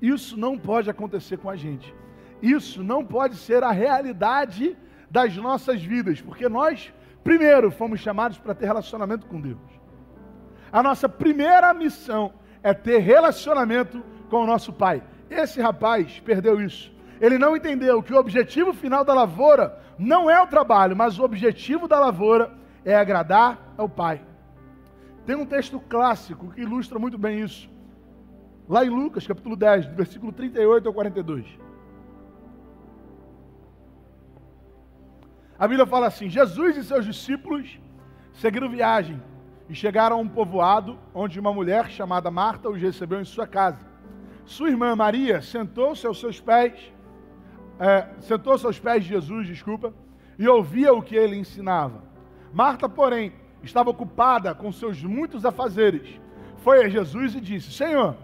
Isso 0.00 0.36
não 0.36 0.58
pode 0.58 0.90
acontecer 0.90 1.38
com 1.38 1.48
a 1.48 1.56
gente. 1.56 1.94
Isso 2.42 2.82
não 2.82 3.04
pode 3.04 3.36
ser 3.36 3.62
a 3.62 3.70
realidade 3.70 4.76
das 5.10 5.36
nossas 5.36 5.82
vidas, 5.82 6.20
porque 6.20 6.48
nós, 6.48 6.92
primeiro, 7.24 7.70
fomos 7.70 8.00
chamados 8.00 8.38
para 8.38 8.54
ter 8.54 8.66
relacionamento 8.66 9.26
com 9.26 9.40
Deus. 9.40 9.58
A 10.72 10.82
nossa 10.82 11.08
primeira 11.08 11.74
missão 11.74 12.32
é 12.62 12.72
ter 12.72 12.98
relacionamento 12.98 14.02
com 14.28 14.44
o 14.44 14.46
nosso 14.46 14.72
Pai. 14.72 15.02
Esse 15.28 15.60
rapaz 15.60 16.20
perdeu 16.20 16.60
isso. 16.60 16.92
Ele 17.20 17.38
não 17.38 17.56
entendeu 17.56 18.02
que 18.02 18.14
o 18.14 18.18
objetivo 18.18 18.72
final 18.72 19.04
da 19.04 19.12
lavoura 19.12 19.78
não 19.98 20.30
é 20.30 20.40
o 20.42 20.46
trabalho, 20.46 20.96
mas 20.96 21.18
o 21.18 21.22
objetivo 21.22 21.86
da 21.86 22.00
lavoura 22.00 22.50
é 22.84 22.96
agradar 22.96 23.74
ao 23.76 23.88
Pai. 23.88 24.22
Tem 25.26 25.36
um 25.36 25.44
texto 25.44 25.78
clássico 25.78 26.50
que 26.50 26.62
ilustra 26.62 26.98
muito 26.98 27.18
bem 27.18 27.40
isso. 27.40 27.68
Lá 28.68 28.84
em 28.84 28.88
Lucas, 28.88 29.26
capítulo 29.26 29.54
10, 29.54 29.86
versículo 29.86 30.32
38 30.32 30.88
ao 30.88 30.94
42. 30.94 31.44
A 35.58 35.68
Bíblia 35.68 35.86
fala 35.86 36.06
assim: 36.06 36.30
Jesus 36.30 36.78
e 36.78 36.84
seus 36.84 37.04
discípulos 37.04 37.78
seguiram 38.32 38.70
viagem 38.70 39.22
e 39.68 39.74
chegaram 39.74 40.16
a 40.16 40.20
um 40.20 40.28
povoado 40.28 40.98
onde 41.12 41.38
uma 41.38 41.52
mulher 41.52 41.90
chamada 41.90 42.30
Marta 42.30 42.70
os 42.70 42.80
recebeu 42.80 43.20
em 43.20 43.24
sua 43.24 43.46
casa. 43.46 43.84
Sua 44.46 44.70
irmã 44.70 44.96
Maria 44.96 45.42
sentou-se 45.42 46.06
aos 46.06 46.18
seus 46.18 46.40
pés, 46.40 46.92
é, 47.80 48.06
sentou-se 48.20 48.66
aos 48.66 48.78
pés 48.78 49.02
de 49.02 49.08
Jesus, 49.08 49.46
desculpa, 49.46 49.94
e 50.38 50.46
ouvia 50.46 50.92
o 50.92 51.02
que 51.02 51.16
ele 51.16 51.36
ensinava. 51.36 52.02
Marta, 52.52 52.86
porém, 52.90 53.32
estava 53.62 53.88
ocupada 53.88 54.54
com 54.54 54.70
seus 54.70 55.02
muitos 55.02 55.46
afazeres. 55.46 56.20
Foi 56.58 56.84
a 56.84 56.88
Jesus 56.90 57.34
e 57.34 57.40
disse: 57.40 57.72
Senhor, 57.72 58.16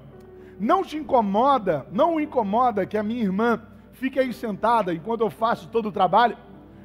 não 0.60 0.84
te 0.84 0.98
incomoda, 0.98 1.86
não 1.90 2.16
o 2.16 2.20
incomoda 2.20 2.84
que 2.84 2.98
a 2.98 3.02
minha 3.02 3.22
irmã 3.22 3.62
fique 3.92 4.18
aí 4.18 4.30
sentada 4.30 4.92
enquanto 4.92 5.22
eu 5.22 5.30
faço 5.30 5.68
todo 5.68 5.88
o 5.88 5.92
trabalho? 5.92 6.36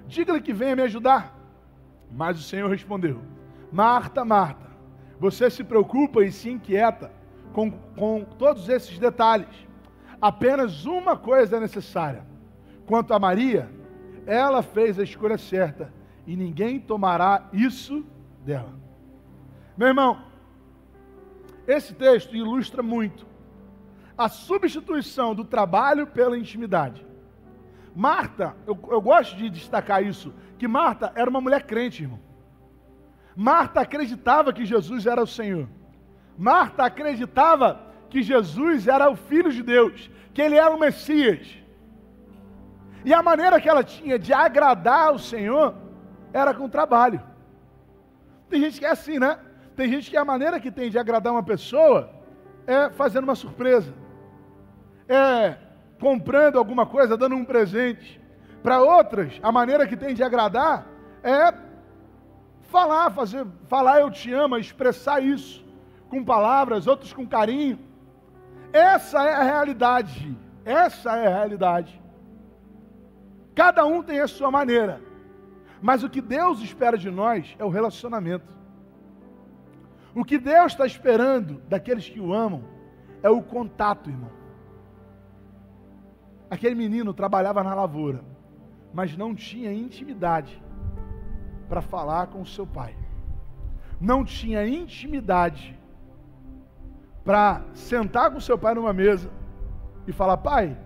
Diga-lhe 0.07 0.41
que 0.41 0.53
venha 0.53 0.75
me 0.75 0.83
ajudar. 0.83 1.37
Mas 2.09 2.39
o 2.39 2.43
Senhor 2.43 2.69
respondeu: 2.69 3.21
Marta, 3.69 4.23
Marta, 4.23 4.69
você 5.19 5.49
se 5.49 5.61
preocupa 5.61 6.23
e 6.23 6.31
se 6.31 6.49
inquieta 6.49 7.11
com, 7.51 7.69
com 7.69 8.23
todos 8.23 8.69
esses 8.69 8.97
detalhes. 8.97 9.67
Apenas 10.21 10.85
uma 10.85 11.17
coisa 11.17 11.57
é 11.57 11.59
necessária. 11.59 12.30
Quanto 12.91 13.13
a 13.13 13.19
Maria, 13.19 13.69
ela 14.25 14.61
fez 14.61 14.99
a 14.99 15.03
escolha 15.03 15.37
certa 15.37 15.93
e 16.27 16.35
ninguém 16.35 16.77
tomará 16.77 17.47
isso 17.53 18.05
dela. 18.43 18.73
Meu 19.77 19.87
irmão, 19.87 20.21
esse 21.65 21.93
texto 21.93 22.35
ilustra 22.35 22.83
muito 22.83 23.25
a 24.17 24.27
substituição 24.27 25.33
do 25.33 25.45
trabalho 25.45 26.05
pela 26.05 26.37
intimidade. 26.37 27.07
Marta, 27.95 28.57
eu, 28.67 28.77
eu 28.89 29.01
gosto 29.01 29.37
de 29.37 29.49
destacar 29.49 30.03
isso, 30.03 30.33
que 30.59 30.67
Marta 30.67 31.13
era 31.15 31.29
uma 31.29 31.39
mulher 31.39 31.63
crente, 31.63 32.03
irmão. 32.03 32.19
Marta 33.33 33.79
acreditava 33.79 34.51
que 34.51 34.65
Jesus 34.65 35.05
era 35.05 35.23
o 35.23 35.27
Senhor. 35.27 35.69
Marta 36.37 36.83
acreditava 36.83 37.87
que 38.09 38.21
Jesus 38.21 38.85
era 38.85 39.09
o 39.09 39.15
Filho 39.15 39.49
de 39.49 39.63
Deus, 39.63 40.11
que 40.33 40.41
ele 40.41 40.57
era 40.57 40.75
o 40.75 40.77
Messias. 40.77 41.60
E 43.03 43.13
a 43.13 43.21
maneira 43.21 43.59
que 43.59 43.69
ela 43.69 43.83
tinha 43.83 44.17
de 44.19 44.33
agradar 44.33 45.13
o 45.13 45.19
Senhor 45.19 45.73
era 46.31 46.53
com 46.53 46.69
trabalho. 46.69 47.21
Tem 48.49 48.61
gente 48.61 48.79
que 48.79 48.85
é 48.85 48.91
assim, 48.91 49.17
né? 49.17 49.39
Tem 49.75 49.89
gente 49.89 50.09
que 50.09 50.17
a 50.17 50.25
maneira 50.25 50.59
que 50.59 50.71
tem 50.71 50.89
de 50.89 50.99
agradar 50.99 51.33
uma 51.33 51.43
pessoa 51.43 52.09
é 52.67 52.89
fazendo 52.89 53.23
uma 53.23 53.35
surpresa. 53.35 53.93
É 55.07 55.57
comprando 55.99 56.57
alguma 56.57 56.85
coisa, 56.85 57.15
dando 57.15 57.35
um 57.35 57.45
presente. 57.45 58.19
Para 58.63 58.81
outras, 58.81 59.39
a 59.41 59.51
maneira 59.51 59.87
que 59.87 59.95
tem 59.95 60.13
de 60.13 60.23
agradar 60.23 60.85
é 61.23 61.53
falar, 62.63 63.11
fazer, 63.11 63.45
falar 63.67 64.01
eu 64.01 64.09
te 64.09 64.33
amo, 64.33 64.57
expressar 64.57 65.21
isso 65.21 65.63
com 66.09 66.23
palavras, 66.23 66.87
outros 66.87 67.13
com 67.13 67.27
carinho. 67.27 67.79
Essa 68.73 69.23
é 69.23 69.33
a 69.33 69.43
realidade. 69.43 70.35
Essa 70.65 71.17
é 71.17 71.27
a 71.27 71.37
realidade. 71.37 72.01
Cada 73.53 73.85
um 73.85 74.01
tem 74.01 74.19
a 74.19 74.27
sua 74.27 74.49
maneira. 74.49 75.01
Mas 75.81 76.03
o 76.03 76.09
que 76.09 76.21
Deus 76.21 76.61
espera 76.61 76.97
de 76.97 77.09
nós 77.09 77.55
é 77.57 77.65
o 77.65 77.69
relacionamento. 77.69 78.53
O 80.13 80.23
que 80.23 80.37
Deus 80.37 80.73
está 80.73 80.85
esperando 80.85 81.61
daqueles 81.67 82.07
que 82.07 82.19
o 82.19 82.33
amam 82.33 82.63
é 83.23 83.29
o 83.29 83.41
contato, 83.41 84.09
irmão. 84.09 84.31
Aquele 86.49 86.75
menino 86.75 87.13
trabalhava 87.13 87.63
na 87.63 87.73
lavoura, 87.73 88.23
mas 88.93 89.15
não 89.15 89.33
tinha 89.33 89.71
intimidade 89.73 90.61
para 91.69 91.81
falar 91.81 92.27
com 92.27 92.41
o 92.41 92.45
seu 92.45 92.67
pai. 92.67 92.95
Não 93.99 94.25
tinha 94.25 94.67
intimidade 94.67 95.79
para 97.23 97.61
sentar 97.73 98.31
com 98.31 98.37
o 98.37 98.41
seu 98.41 98.57
pai 98.57 98.73
numa 98.75 98.91
mesa 98.91 99.31
e 100.05 100.11
falar: 100.11 100.37
Pai, 100.37 100.77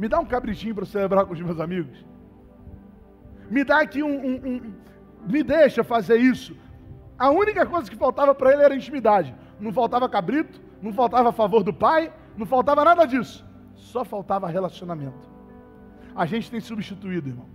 me 0.00 0.08
dá 0.08 0.18
um 0.18 0.24
cabritinho 0.34 0.74
para 0.74 0.86
celebrar 0.94 1.24
com 1.26 1.34
os 1.34 1.40
meus 1.40 1.60
amigos. 1.60 2.04
Me 3.48 3.62
dá 3.62 3.80
aqui 3.80 4.02
um, 4.02 4.16
um, 4.28 4.34
um. 4.50 4.74
Me 5.28 5.42
deixa 5.42 5.84
fazer 5.84 6.16
isso. 6.16 6.56
A 7.18 7.30
única 7.30 7.64
coisa 7.66 7.90
que 7.90 7.96
faltava 7.96 8.34
para 8.34 8.52
ele 8.52 8.62
era 8.62 8.74
intimidade. 8.74 9.34
Não 9.60 9.72
faltava 9.72 10.08
cabrito, 10.08 10.60
não 10.80 10.92
faltava 10.92 11.30
favor 11.30 11.62
do 11.62 11.72
pai, 11.72 12.12
não 12.36 12.46
faltava 12.46 12.84
nada 12.84 13.04
disso 13.06 13.48
só 13.90 14.04
faltava 14.04 14.46
relacionamento. 14.48 15.28
A 16.14 16.26
gente 16.26 16.50
tem 16.50 16.60
substituído, 16.60 17.28
irmão, 17.28 17.46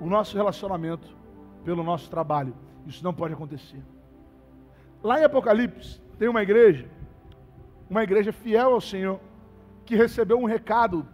o 0.00 0.06
nosso 0.06 0.36
relacionamento 0.36 1.16
pelo 1.64 1.82
nosso 1.82 2.08
trabalho. 2.08 2.54
Isso 2.86 3.02
não 3.02 3.12
pode 3.12 3.34
acontecer. 3.34 3.82
Lá 5.02 5.20
em 5.20 5.24
Apocalipse, 5.24 6.00
tem 6.18 6.28
uma 6.28 6.42
igreja, 6.42 6.88
uma 7.88 8.02
igreja 8.02 8.32
fiel 8.32 8.72
ao 8.72 8.80
Senhor, 8.80 9.20
que 9.84 9.96
recebeu 9.96 10.38
um 10.38 10.44
recado 10.44 11.06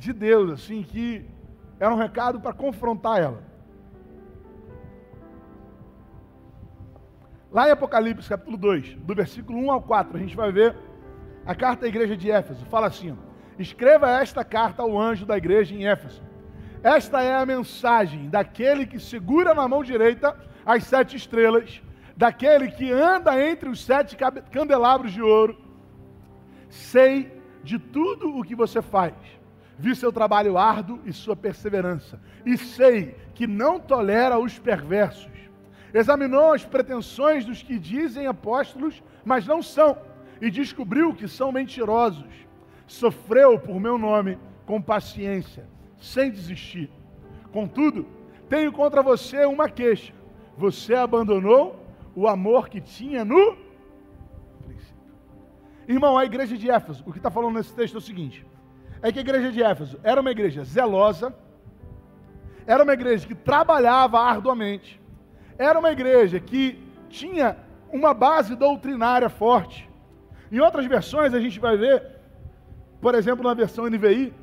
de 0.00 0.14
Deus, 0.14 0.50
assim, 0.50 0.82
que 0.82 1.26
era 1.78 1.94
um 1.94 1.98
recado 1.98 2.40
para 2.40 2.54
confrontar 2.54 3.20
ela. 3.20 3.42
Lá 7.52 7.68
em 7.68 7.72
Apocalipse, 7.72 8.28
capítulo 8.28 8.56
2, 8.56 8.94
do 8.94 9.14
versículo 9.14 9.58
1 9.58 9.70
ao 9.70 9.82
4, 9.82 10.16
a 10.16 10.20
gente 10.20 10.34
vai 10.34 10.50
ver 10.50 10.74
a 11.44 11.54
carta 11.54 11.84
à 11.84 11.88
igreja 11.88 12.16
de 12.16 12.30
Éfeso. 12.30 12.64
Fala 12.66 12.86
assim: 12.86 13.16
Escreva 13.58 14.08
esta 14.08 14.42
carta 14.42 14.82
ao 14.82 14.98
anjo 14.98 15.26
da 15.26 15.36
igreja 15.36 15.74
em 15.74 15.86
Éfeso. 15.86 16.22
Esta 16.82 17.22
é 17.22 17.34
a 17.34 17.44
mensagem 17.44 18.30
daquele 18.30 18.86
que 18.86 18.98
segura 18.98 19.52
na 19.52 19.68
mão 19.68 19.84
direita 19.84 20.34
as 20.64 20.84
sete 20.84 21.14
estrelas, 21.14 21.82
daquele 22.16 22.70
que 22.70 22.90
anda 22.90 23.38
entre 23.38 23.68
os 23.68 23.84
sete 23.84 24.16
candelabros 24.50 25.12
de 25.12 25.20
ouro. 25.20 25.60
Sei 26.70 27.38
de 27.62 27.78
tudo 27.78 28.38
o 28.38 28.42
que 28.42 28.54
você 28.54 28.80
faz, 28.80 29.12
vi 29.80 29.96
seu 29.96 30.12
trabalho 30.12 30.56
árduo 30.56 31.00
e 31.04 31.12
sua 31.12 31.34
perseverança, 31.34 32.20
e 32.46 32.56
sei 32.56 33.16
que 33.34 33.46
não 33.46 33.80
tolera 33.80 34.38
os 34.38 34.58
perversos. 34.58 35.30
Examinou 35.92 36.52
as 36.52 36.64
pretensões 36.64 37.44
dos 37.44 37.62
que 37.62 37.78
dizem 37.78 38.26
apóstolos, 38.26 39.02
mas 39.24 39.46
não 39.46 39.60
são, 39.60 39.98
e 40.40 40.50
descobriu 40.50 41.12
que 41.14 41.26
são 41.26 41.50
mentirosos 41.50 42.50
sofreu 42.90 43.58
por 43.58 43.78
meu 43.78 43.96
nome 43.96 44.36
com 44.66 44.82
paciência, 44.82 45.68
sem 46.00 46.30
desistir. 46.30 46.90
Contudo, 47.52 48.06
tenho 48.48 48.72
contra 48.72 49.02
você 49.02 49.44
uma 49.44 49.68
queixa. 49.68 50.12
Você 50.56 50.94
abandonou 50.94 51.86
o 52.14 52.26
amor 52.26 52.68
que 52.68 52.80
tinha 52.80 53.24
no 53.24 53.56
princípio. 54.64 54.96
Irmão, 55.86 56.18
a 56.18 56.24
igreja 56.24 56.56
de 56.56 56.68
Éfeso, 56.68 57.04
o 57.06 57.12
que 57.12 57.18
está 57.18 57.30
falando 57.30 57.54
nesse 57.54 57.72
texto 57.72 57.94
é 57.94 57.98
o 57.98 58.00
seguinte: 58.00 58.44
é 59.02 59.10
que 59.10 59.18
a 59.18 59.22
igreja 59.22 59.50
de 59.50 59.62
Éfeso 59.62 59.98
era 60.02 60.20
uma 60.20 60.30
igreja 60.30 60.64
zelosa, 60.64 61.34
era 62.66 62.82
uma 62.82 62.92
igreja 62.92 63.26
que 63.26 63.34
trabalhava 63.34 64.18
arduamente, 64.20 65.00
era 65.58 65.78
uma 65.78 65.90
igreja 65.90 66.38
que 66.38 66.78
tinha 67.08 67.56
uma 67.92 68.14
base 68.14 68.54
doutrinária 68.54 69.28
forte. 69.28 69.88
Em 70.52 70.60
outras 70.60 70.86
versões, 70.86 71.34
a 71.34 71.40
gente 71.40 71.58
vai 71.58 71.76
ver 71.76 72.20
por 73.00 73.14
exemplo, 73.14 73.42
na 73.42 73.54
versão 73.54 73.86
NVI, 73.86 74.34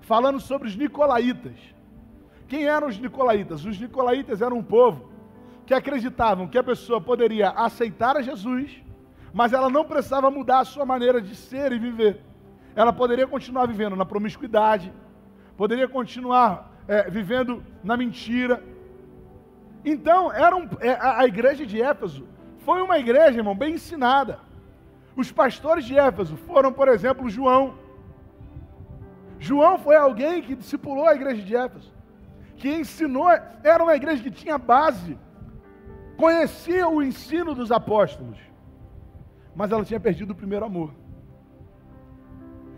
falando 0.00 0.38
sobre 0.38 0.68
os 0.68 0.76
nicolaítas. 0.76 1.56
Quem 2.46 2.66
eram 2.66 2.88
os 2.88 2.98
nicolaítas? 2.98 3.64
Os 3.64 3.80
nicolaítas 3.80 4.42
eram 4.42 4.58
um 4.58 4.62
povo 4.62 5.10
que 5.64 5.74
acreditavam 5.74 6.46
que 6.46 6.58
a 6.58 6.62
pessoa 6.62 7.00
poderia 7.00 7.50
aceitar 7.50 8.16
a 8.16 8.22
Jesus, 8.22 8.70
mas 9.32 9.52
ela 9.52 9.68
não 9.68 9.84
precisava 9.84 10.30
mudar 10.30 10.60
a 10.60 10.64
sua 10.64 10.84
maneira 10.84 11.20
de 11.20 11.34
ser 11.34 11.72
e 11.72 11.78
viver. 11.78 12.22
Ela 12.76 12.92
poderia 12.92 13.26
continuar 13.26 13.66
vivendo 13.66 13.96
na 13.96 14.04
promiscuidade, 14.04 14.92
poderia 15.56 15.88
continuar 15.88 16.70
é, 16.86 17.10
vivendo 17.10 17.64
na 17.82 17.96
mentira. 17.96 18.62
Então, 19.84 20.32
era 20.32 20.54
um, 20.54 20.68
é, 20.80 20.90
a, 20.92 21.20
a 21.20 21.26
igreja 21.26 21.64
de 21.64 21.80
Éfeso 21.80 22.28
foi 22.58 22.82
uma 22.82 22.98
igreja, 22.98 23.38
irmão, 23.38 23.56
bem 23.56 23.74
ensinada. 23.74 24.38
Os 25.16 25.32
pastores 25.32 25.84
de 25.84 25.98
Éfeso 25.98 26.36
foram, 26.36 26.72
por 26.72 26.88
exemplo, 26.88 27.30
João, 27.30 27.74
João 29.38 29.78
foi 29.78 29.96
alguém 29.96 30.42
que 30.42 30.54
discipulou 30.54 31.06
a 31.08 31.14
igreja 31.14 31.42
de 31.42 31.56
Éfeso, 31.56 31.92
que 32.56 32.68
ensinou, 32.68 33.28
era 33.62 33.82
uma 33.82 33.94
igreja 33.94 34.22
que 34.22 34.30
tinha 34.30 34.58
base, 34.58 35.18
conhecia 36.16 36.88
o 36.88 37.02
ensino 37.02 37.54
dos 37.54 37.70
apóstolos, 37.70 38.38
mas 39.54 39.72
ela 39.72 39.84
tinha 39.84 40.00
perdido 40.00 40.32
o 40.32 40.34
primeiro 40.34 40.64
amor. 40.64 40.92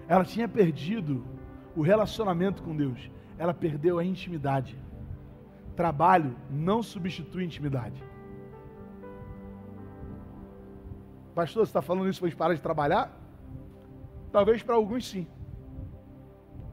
Ela 0.08 0.24
tinha 0.24 0.48
perdido 0.48 1.24
o 1.76 1.82
relacionamento 1.82 2.62
com 2.62 2.74
Deus. 2.74 3.10
Ela 3.36 3.52
perdeu 3.52 3.98
a 3.98 4.04
intimidade. 4.04 4.76
Trabalho 5.76 6.34
não 6.50 6.82
substitui 6.82 7.44
intimidade. 7.44 8.02
Pastor, 11.34 11.64
você 11.64 11.70
está 11.70 11.82
falando 11.82 12.08
isso 12.08 12.20
para 12.20 12.36
parar 12.36 12.54
de 12.54 12.60
trabalhar? 12.60 13.16
Talvez 14.32 14.62
para 14.62 14.74
alguns 14.74 15.06
sim. 15.06 15.26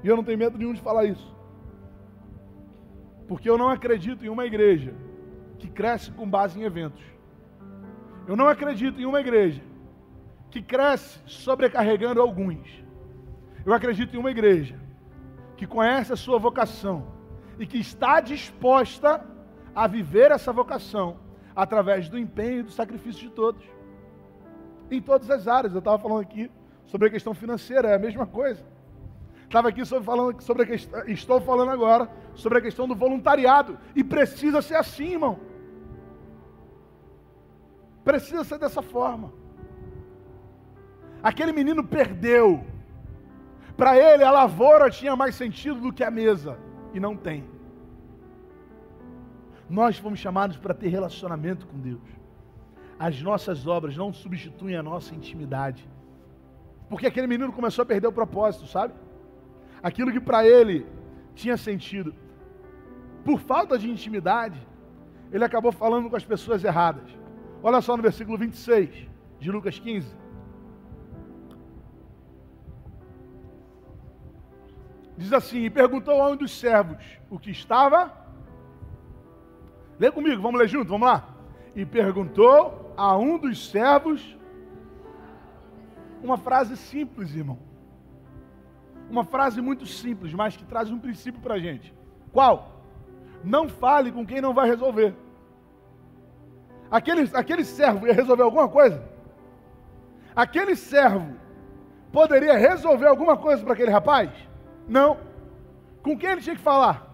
E 0.03 0.07
eu 0.07 0.15
não 0.15 0.23
tenho 0.23 0.37
medo 0.37 0.57
nenhum 0.57 0.73
de 0.73 0.81
falar 0.81 1.05
isso. 1.05 1.35
Porque 3.27 3.49
eu 3.49 3.57
não 3.57 3.69
acredito 3.69 4.25
em 4.25 4.29
uma 4.29 4.45
igreja 4.45 4.95
que 5.59 5.67
cresce 5.67 6.11
com 6.11 6.27
base 6.27 6.59
em 6.59 6.63
eventos. 6.63 7.03
Eu 8.27 8.35
não 8.35 8.47
acredito 8.47 8.99
em 8.99 9.05
uma 9.05 9.19
igreja 9.19 9.61
que 10.49 10.61
cresce 10.61 11.19
sobrecarregando 11.25 12.21
alguns. 12.21 12.84
Eu 13.65 13.73
acredito 13.73 14.15
em 14.15 14.19
uma 14.19 14.29
igreja 14.29 14.79
que 15.57 15.65
conhece 15.65 16.13
a 16.13 16.15
sua 16.15 16.37
vocação 16.37 17.07
e 17.57 17.65
que 17.65 17.79
está 17.79 18.19
disposta 18.19 19.25
a 19.73 19.87
viver 19.87 20.31
essa 20.31 20.53
vocação 20.53 21.17
através 21.55 22.07
do 22.07 22.17
empenho 22.17 22.59
e 22.59 22.63
do 22.63 22.71
sacrifício 22.71 23.21
de 23.21 23.29
todos. 23.29 23.63
Em 24.91 25.01
todas 25.01 25.29
as 25.31 25.47
áreas. 25.47 25.73
Eu 25.73 25.79
estava 25.79 25.97
falando 25.97 26.21
aqui 26.21 26.51
sobre 26.85 27.07
a 27.07 27.11
questão 27.11 27.33
financeira, 27.33 27.89
é 27.89 27.95
a 27.95 27.99
mesma 27.99 28.27
coisa. 28.27 28.63
Estava 29.43 29.69
aqui 29.69 29.83
sobre, 29.85 30.05
falando 30.05 30.41
sobre 30.41 30.63
a 30.63 30.65
questão, 30.65 31.03
estou 31.07 31.41
falando 31.41 31.71
agora 31.71 32.09
sobre 32.33 32.59
a 32.59 32.61
questão 32.61 32.87
do 32.87 32.95
voluntariado. 32.95 33.79
E 33.95 34.03
precisa 34.03 34.61
ser 34.61 34.75
assim, 34.75 35.13
irmão. 35.13 35.39
Precisa 38.03 38.43
ser 38.43 38.59
dessa 38.59 38.83
forma. 38.83 39.33
Aquele 41.23 41.51
menino 41.51 41.83
perdeu. 41.83 42.63
Para 43.77 43.97
ele, 43.97 44.23
a 44.23 44.31
lavoura 44.31 44.89
tinha 44.89 45.15
mais 45.15 45.35
sentido 45.35 45.79
do 45.79 45.93
que 45.93 46.03
a 46.03 46.11
mesa. 46.11 46.57
E 46.93 46.99
não 46.99 47.15
tem. 47.15 47.43
Nós 49.69 49.97
fomos 49.97 50.19
chamados 50.19 50.57
para 50.57 50.73
ter 50.73 50.87
relacionamento 50.87 51.67
com 51.67 51.77
Deus. 51.79 52.07
As 52.97 53.21
nossas 53.21 53.67
obras 53.67 53.97
não 53.97 54.13
substituem 54.13 54.77
a 54.77 54.83
nossa 54.83 55.13
intimidade. 55.13 55.87
Porque 56.89 57.07
aquele 57.07 57.27
menino 57.27 57.51
começou 57.51 57.83
a 57.83 57.85
perder 57.85 58.07
o 58.07 58.13
propósito, 58.13 58.67
sabe? 58.67 58.93
Aquilo 59.83 60.11
que 60.11 60.19
para 60.19 60.47
ele 60.47 60.85
tinha 61.33 61.57
sentido. 61.57 62.13
Por 63.25 63.39
falta 63.39 63.77
de 63.77 63.89
intimidade, 63.89 64.65
ele 65.31 65.43
acabou 65.43 65.71
falando 65.71 66.09
com 66.09 66.15
as 66.15 66.23
pessoas 66.23 66.63
erradas. 66.63 67.09
Olha 67.61 67.81
só 67.81 67.97
no 67.97 68.03
versículo 68.03 68.37
26 68.37 69.09
de 69.39 69.51
Lucas 69.51 69.79
15. 69.79 70.15
Diz 75.17 75.31
assim: 75.31 75.59
E 75.59 75.69
perguntou 75.69 76.21
a 76.21 76.29
um 76.29 76.35
dos 76.35 76.57
servos 76.57 76.97
o 77.29 77.39
que 77.39 77.51
estava. 77.51 78.11
Lê 79.99 80.11
comigo, 80.11 80.41
vamos 80.41 80.59
ler 80.59 80.67
junto, 80.67 80.89
vamos 80.89 81.07
lá. 81.07 81.29
E 81.75 81.85
perguntou 81.85 82.93
a 82.97 83.17
um 83.17 83.37
dos 83.37 83.69
servos 83.69 84.37
uma 86.21 86.37
frase 86.37 86.75
simples, 86.75 87.35
irmão. 87.35 87.59
Uma 89.09 89.23
frase 89.23 89.61
muito 89.61 89.85
simples, 89.85 90.33
mas 90.33 90.57
que 90.57 90.65
traz 90.65 90.89
um 90.89 90.99
princípio 90.99 91.41
para 91.41 91.55
a 91.55 91.59
gente. 91.59 91.93
Qual? 92.33 92.81
Não 93.43 93.69
fale 93.69 94.11
com 94.11 94.25
quem 94.25 94.41
não 94.41 94.53
vai 94.53 94.67
resolver. 94.67 95.13
Aquele, 96.89 97.29
aquele 97.33 97.63
servo 97.63 98.07
ia 98.07 98.13
resolver 98.13 98.43
alguma 98.43 98.67
coisa? 98.67 99.03
Aquele 100.35 100.75
servo 100.75 101.35
poderia 102.11 102.57
resolver 102.57 103.07
alguma 103.07 103.37
coisa 103.37 103.63
para 103.63 103.73
aquele 103.73 103.91
rapaz? 103.91 104.29
Não. 104.87 105.17
Com 106.01 106.17
quem 106.17 106.31
ele 106.31 106.41
tinha 106.41 106.55
que 106.55 106.61
falar? 106.61 107.07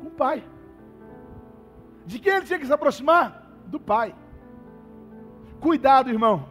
Com 0.00 0.08
o 0.08 0.10
pai. 0.10 0.44
De 2.06 2.18
quem 2.18 2.32
ele 2.32 2.46
tinha 2.46 2.58
que 2.58 2.66
se 2.66 2.72
aproximar? 2.72 3.46
Do 3.66 3.78
pai. 3.78 4.14
Cuidado, 5.60 6.08
irmão, 6.08 6.48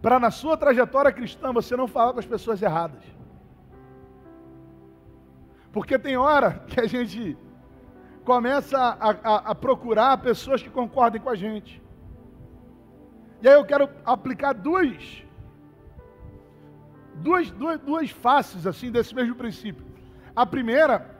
para 0.00 0.20
na 0.20 0.30
sua 0.30 0.56
trajetória 0.56 1.12
cristã 1.12 1.52
você 1.52 1.76
não 1.76 1.86
falar 1.86 2.12
com 2.12 2.20
as 2.20 2.26
pessoas 2.26 2.62
erradas. 2.62 3.02
Porque 5.72 5.98
tem 5.98 6.16
hora 6.16 6.62
que 6.68 6.80
a 6.80 6.86
gente 6.86 7.36
começa 8.24 8.78
a, 8.78 9.10
a, 9.10 9.36
a, 9.50 9.54
procurar 9.54 10.16
pessoas 10.18 10.62
que 10.62 10.70
concordem 10.70 11.20
com 11.20 11.28
a 11.28 11.34
gente. 11.34 11.82
E 13.42 13.48
aí 13.48 13.54
eu 13.54 13.64
quero 13.64 13.90
aplicar 14.04 14.54
duas, 14.54 15.23
duas, 17.16 17.50
duas, 17.50 17.80
duas 17.80 18.10
faces 18.10 18.66
assim 18.66 18.90
desse 18.90 19.14
mesmo 19.14 19.34
princípio. 19.34 19.84
A 20.34 20.44
primeira 20.44 21.14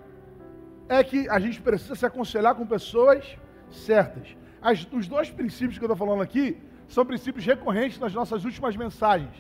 é 0.89 1.03
que 1.03 1.29
a 1.29 1.39
gente 1.39 1.61
precisa 1.61 1.95
se 1.95 2.05
aconselhar 2.05 2.55
com 2.55 2.67
pessoas 2.67 3.37
certas. 3.71 4.37
As, 4.61 4.87
os 4.93 5.07
dois 5.07 5.31
princípios 5.31 5.79
que 5.79 5.85
eu 5.85 5.91
estou 5.93 6.07
falando 6.07 6.23
aqui 6.23 6.61
são 6.89 7.05
princípios 7.05 7.45
recorrentes 7.45 7.99
nas 7.99 8.13
nossas 8.13 8.45
últimas 8.45 8.77
mensagens. 8.77 9.35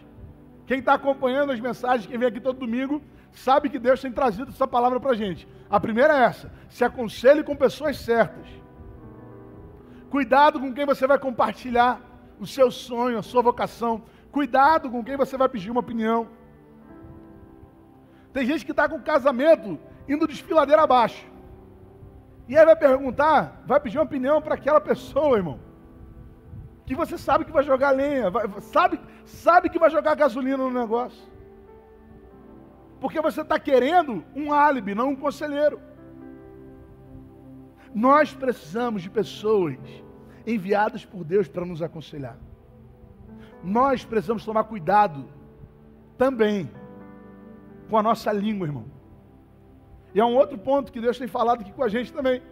Quem 0.66 0.78
está 0.78 0.94
acompanhando 0.94 1.52
as 1.52 1.60
mensagens, 1.60 2.06
quem 2.06 2.18
vem 2.18 2.28
aqui 2.28 2.40
todo 2.40 2.58
domingo, 2.58 3.02
sabe 3.32 3.68
que 3.68 3.78
Deus 3.78 4.00
tem 4.00 4.10
trazido 4.10 4.50
essa 4.50 4.66
palavra 4.66 4.98
para 4.98 5.10
a 5.10 5.14
gente. 5.14 5.46
A 5.68 5.78
primeira 5.78 6.16
é 6.18 6.24
essa: 6.24 6.50
se 6.68 6.84
aconselhe 6.84 7.42
com 7.42 7.54
pessoas 7.54 7.98
certas. 7.98 8.46
Cuidado 10.08 10.60
com 10.60 10.72
quem 10.72 10.86
você 10.86 11.06
vai 11.06 11.18
compartilhar 11.18 12.00
o 12.38 12.46
seu 12.46 12.70
sonho, 12.70 13.18
a 13.18 13.22
sua 13.22 13.42
vocação. 13.42 14.02
Cuidado 14.30 14.90
com 14.90 15.04
quem 15.04 15.16
você 15.16 15.36
vai 15.36 15.48
pedir 15.48 15.70
uma 15.70 15.80
opinião. 15.80 16.28
Tem 18.34 18.44
gente 18.44 18.64
que 18.66 18.72
está 18.72 18.88
com 18.88 19.00
casamento 19.00 19.78
indo 20.08 20.26
desfiladeira 20.26 20.82
abaixo. 20.82 21.24
E 22.48 22.58
aí 22.58 22.64
vai 22.66 22.74
perguntar, 22.74 23.62
vai 23.64 23.78
pedir 23.78 23.96
uma 23.96 24.04
opinião 24.04 24.42
para 24.42 24.56
aquela 24.56 24.80
pessoa, 24.80 25.36
irmão. 25.36 25.60
Que 26.84 26.96
você 26.96 27.16
sabe 27.16 27.44
que 27.44 27.52
vai 27.52 27.62
jogar 27.62 27.92
lenha, 27.92 28.30
vai, 28.30 28.44
sabe, 28.60 29.00
sabe 29.24 29.70
que 29.70 29.78
vai 29.78 29.88
jogar 29.88 30.16
gasolina 30.16 30.56
no 30.56 30.70
negócio. 30.70 31.32
Porque 33.00 33.20
você 33.20 33.42
está 33.42 33.58
querendo 33.58 34.24
um 34.34 34.52
álibi, 34.52 34.96
não 34.96 35.10
um 35.10 35.16
conselheiro. 35.16 35.80
Nós 37.94 38.34
precisamos 38.34 39.00
de 39.00 39.10
pessoas 39.10 39.78
enviadas 40.44 41.04
por 41.04 41.22
Deus 41.22 41.46
para 41.46 41.64
nos 41.64 41.80
aconselhar. 41.80 42.36
Nós 43.62 44.04
precisamos 44.04 44.44
tomar 44.44 44.64
cuidado 44.64 45.24
também 46.18 46.68
com 47.88 47.96
a 47.96 48.02
nossa 48.02 48.32
língua, 48.32 48.66
irmão. 48.66 48.84
E 50.14 50.20
é 50.20 50.24
um 50.24 50.36
outro 50.36 50.56
ponto 50.56 50.92
que 50.92 51.00
Deus 51.00 51.18
tem 51.18 51.26
falado 51.26 51.60
aqui 51.60 51.72
com 51.72 51.82
a 51.82 51.88
gente 51.88 52.12
também. 52.12 52.42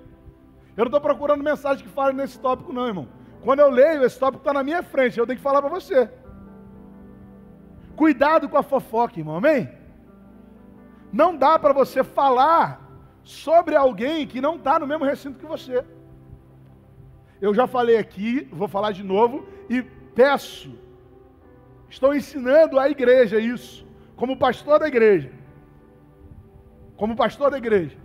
Eu 0.77 0.85
não 0.85 0.87
estou 0.87 1.01
procurando 1.01 1.43
mensagem 1.43 1.85
que 1.85 1.91
fale 1.91 2.13
nesse 2.13 2.39
tópico, 2.41 2.73
não, 2.73 2.87
irmão. 2.87 3.09
Quando 3.43 3.61
eu 3.61 3.71
leio, 3.71 4.05
esse 4.05 4.19
tópico 4.19 4.43
está 4.43 4.53
na 4.53 4.63
minha 4.63 4.83
frente, 4.83 5.19
eu 5.19 5.27
tenho 5.27 5.37
que 5.37 5.43
falar 5.43 5.61
para 5.61 5.71
você. 5.71 6.11
Cuidado 7.95 8.49
com 8.49 8.57
a 8.57 8.63
fofoca, 8.63 9.19
irmão, 9.19 9.37
amém? 9.37 9.69
Não 11.13 11.37
dá 11.37 11.59
para 11.59 11.73
você 11.73 12.03
falar 12.03 12.81
sobre 13.23 13.77
alguém 13.77 14.27
que 14.27 14.41
não 14.41 14.57
está 14.57 14.79
no 14.79 14.87
mesmo 14.87 15.05
recinto 15.05 15.39
que 15.39 15.47
você. 15.47 15.85
Eu 17.41 17.55
já 17.55 17.67
falei 17.67 17.97
aqui, 17.99 18.49
vou 18.51 18.67
falar 18.67 18.93
de 18.93 19.03
novo 19.03 19.47
e 19.69 19.83
peço, 19.83 20.73
estou 21.89 22.15
ensinando 22.15 22.79
à 22.79 22.89
igreja 22.89 23.39
isso 23.39 23.87
como 24.17 24.37
pastor 24.37 24.79
da 24.79 24.89
igreja. 24.89 25.31
Como 26.97 27.17
pastor 27.17 27.51
da 27.51 27.59
igreja. 27.59 27.97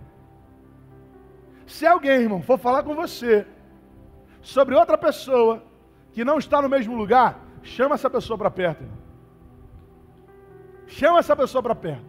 Se 1.66 1.86
alguém, 1.86 2.22
irmão, 2.22 2.42
for 2.42 2.58
falar 2.58 2.82
com 2.82 2.94
você 2.94 3.46
sobre 4.40 4.74
outra 4.74 4.96
pessoa 4.96 5.62
que 6.12 6.24
não 6.24 6.38
está 6.38 6.62
no 6.62 6.68
mesmo 6.68 6.96
lugar, 6.96 7.38
chama 7.62 7.94
essa 7.94 8.08
pessoa 8.08 8.38
para 8.38 8.50
perto. 8.50 8.82
Irmão. 8.82 8.98
Chama 10.86 11.18
essa 11.18 11.36
pessoa 11.36 11.62
para 11.62 11.74
perto. 11.74 12.06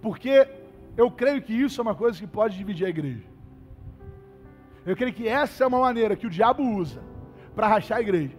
Porque 0.00 0.48
eu 0.96 1.10
creio 1.10 1.42
que 1.42 1.52
isso 1.52 1.80
é 1.80 1.82
uma 1.82 1.94
coisa 1.94 2.18
que 2.18 2.26
pode 2.26 2.56
dividir 2.56 2.86
a 2.86 2.90
igreja. 2.90 3.26
Eu 4.84 4.96
creio 4.96 5.12
que 5.12 5.28
essa 5.28 5.64
é 5.64 5.66
uma 5.66 5.80
maneira 5.80 6.16
que 6.16 6.26
o 6.26 6.30
diabo 6.30 6.62
usa 6.62 7.02
para 7.54 7.68
rachar 7.68 7.98
a 7.98 8.00
igreja. 8.00 8.36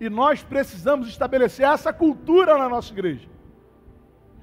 E 0.00 0.08
nós 0.08 0.42
precisamos 0.42 1.08
estabelecer 1.08 1.66
essa 1.66 1.92
cultura 1.92 2.58
na 2.58 2.68
nossa 2.68 2.92
igreja. 2.92 3.28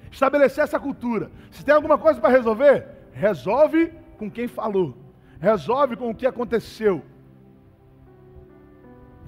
Estabelecer 0.09 0.63
essa 0.63 0.79
cultura. 0.79 1.31
Se 1.49 1.63
tem 1.63 1.73
alguma 1.73 1.97
coisa 1.97 2.19
para 2.19 2.29
resolver, 2.29 2.85
resolve 3.11 3.93
com 4.17 4.29
quem 4.29 4.47
falou. 4.47 4.97
Resolve 5.39 5.95
com 5.95 6.09
o 6.09 6.15
que 6.15 6.25
aconteceu. 6.25 7.03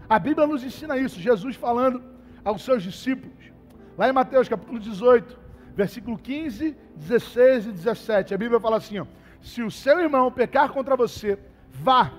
A 0.07 0.19
Bíblia 0.19 0.45
nos 0.45 0.63
ensina 0.63 0.97
isso. 0.97 1.19
Jesus 1.19 1.55
falando 1.55 2.03
aos 2.43 2.63
seus 2.63 2.83
discípulos, 2.83 3.51
lá 3.97 4.09
em 4.09 4.12
Mateus 4.12 4.49
capítulo 4.49 4.79
18, 4.79 5.39
versículo 5.75 6.17
15, 6.17 6.75
16 6.95 7.67
e 7.67 7.71
17. 7.71 8.33
A 8.33 8.38
Bíblia 8.38 8.59
fala 8.59 8.77
assim: 8.77 8.99
ó, 8.99 9.05
se 9.41 9.63
o 9.63 9.71
seu 9.71 9.99
irmão 9.99 10.31
pecar 10.31 10.71
contra 10.71 10.95
você, 10.95 11.39
vá 11.71 12.12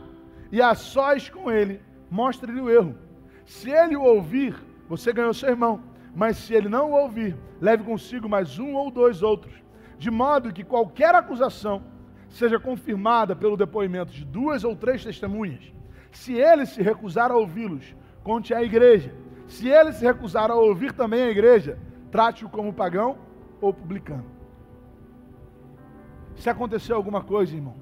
e 0.51 0.61
a 0.61 0.75
sós 0.75 1.29
com 1.29 1.51
ele, 1.51 1.81
mostre-lhe 2.11 2.61
o 2.61 2.71
erro. 2.71 2.97
Se 3.45 3.71
ele 3.71 3.97
o 3.97 4.03
ouvir, 4.03 4.55
você 4.89 5.13
ganhou 5.13 5.35
seu 5.35 5.51
irmão. 5.51 5.83
Mas 6.15 6.37
se 6.37 6.55
ele 6.55 6.69
não 6.69 6.93
o 6.93 7.03
ouvir, 7.03 7.37
leve 7.61 7.83
consigo 7.83 8.29
mais 8.29 8.59
um 8.59 8.75
ou 8.75 8.91
dois 8.91 9.23
outros, 9.23 9.53
de 9.99 10.11
modo 10.11 10.53
que 10.53 10.63
qualquer 10.63 11.15
acusação 11.15 11.83
seja 12.29 12.59
confirmada 12.59 13.35
pelo 13.35 13.57
depoimento 13.57 14.13
de 14.13 14.25
duas 14.25 14.63
ou 14.65 14.77
três 14.77 15.03
testemunhas. 15.03 15.73
Se 16.13 16.35
ele 16.35 16.67
se 16.67 16.81
recusar 16.83 17.33
a 17.33 17.37
ouvi-los, 17.37 17.97
conte 18.23 18.55
à 18.55 18.63
igreja. 18.63 19.13
Se 19.47 19.69
ele 19.69 19.93
se 19.93 20.05
recusar 20.05 20.51
a 20.51 20.55
ouvir 20.55 20.93
também 20.93 21.23
a 21.23 21.31
igreja, 21.31 21.79
trate-o 22.11 22.49
como 22.49 22.73
pagão 22.73 23.19
ou 23.61 23.75
publicano. 23.75 24.25
Se 26.37 26.49
acontecer 26.49 26.93
alguma 26.93 27.23
coisa, 27.23 27.55
irmão, 27.55 27.75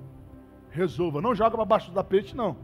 resolva. 0.71 1.21
Não 1.21 1.35
joga 1.35 1.57
para 1.57 1.65
baixo 1.65 1.91
do 1.91 1.95
tapete, 1.95 2.37
não. 2.37 2.57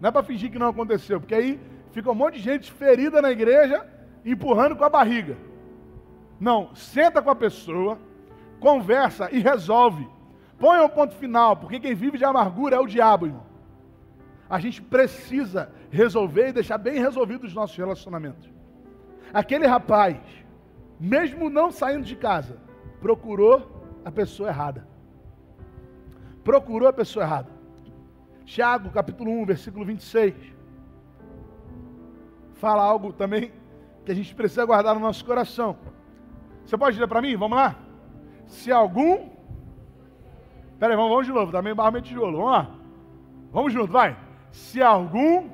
Não 0.00 0.08
é 0.08 0.12
para 0.12 0.22
fingir 0.22 0.50
que 0.50 0.58
não 0.58 0.68
aconteceu, 0.68 1.20
porque 1.20 1.34
aí 1.34 1.60
fica 1.92 2.10
um 2.10 2.14
monte 2.14 2.34
de 2.34 2.40
gente 2.40 2.72
ferida 2.72 3.22
na 3.22 3.30
igreja, 3.30 3.86
empurrando 4.24 4.76
com 4.76 4.84
a 4.84 4.90
barriga. 4.90 5.36
Não, 6.38 6.74
senta 6.74 7.22
com 7.22 7.30
a 7.30 7.34
pessoa, 7.34 7.98
conversa 8.60 9.30
e 9.32 9.38
resolve. 9.38 10.06
Põe 10.58 10.80
um 10.80 10.88
ponto 10.88 11.14
final, 11.14 11.56
porque 11.56 11.80
quem 11.80 11.94
vive 11.94 12.18
de 12.18 12.24
amargura 12.24 12.76
é 12.76 12.80
o 12.80 12.86
diabo, 12.86 13.26
irmão. 13.26 13.46
A 14.48 14.60
gente 14.60 14.80
precisa 14.80 15.70
resolver 15.90 16.48
e 16.48 16.52
deixar 16.52 16.78
bem 16.78 16.98
resolvidos 16.98 17.50
os 17.50 17.54
nossos 17.54 17.76
relacionamentos. 17.76 18.48
Aquele 19.32 19.66
rapaz, 19.66 20.18
mesmo 21.00 21.50
não 21.50 21.70
saindo 21.70 22.04
de 22.04 22.16
casa, 22.16 22.58
procurou 23.00 23.84
a 24.04 24.10
pessoa 24.10 24.48
errada. 24.48 24.86
Procurou 26.44 26.88
a 26.88 26.92
pessoa 26.92 27.24
errada. 27.24 27.55
Tiago, 28.46 28.90
capítulo 28.90 29.30
1, 29.42 29.44
versículo 29.44 29.84
26. 29.84 30.34
Fala 32.54 32.82
algo 32.82 33.12
também 33.12 33.52
que 34.04 34.12
a 34.12 34.14
gente 34.14 34.32
precisa 34.34 34.64
guardar 34.64 34.94
no 34.94 35.00
nosso 35.00 35.24
coração. 35.24 35.76
Você 36.64 36.78
pode 36.78 36.98
ler 36.98 37.08
para 37.08 37.20
mim? 37.20 37.36
Vamos 37.36 37.58
lá? 37.58 37.76
Se 38.46 38.70
algum. 38.70 39.28
Pera 40.78 40.92
aí, 40.92 40.96
vamos, 40.96 41.10
vamos 41.10 41.26
de 41.26 41.32
novo, 41.32 41.50
tá 41.50 41.60
meio 41.60 41.74
barro 41.74 42.00
de 42.00 42.08
tijolo. 42.08 42.38
Vamos 42.38 42.52
lá. 42.52 42.70
Vamos 43.52 43.72
junto, 43.72 43.92
vai. 43.92 44.16
Se 44.52 44.80
algum 44.80 45.50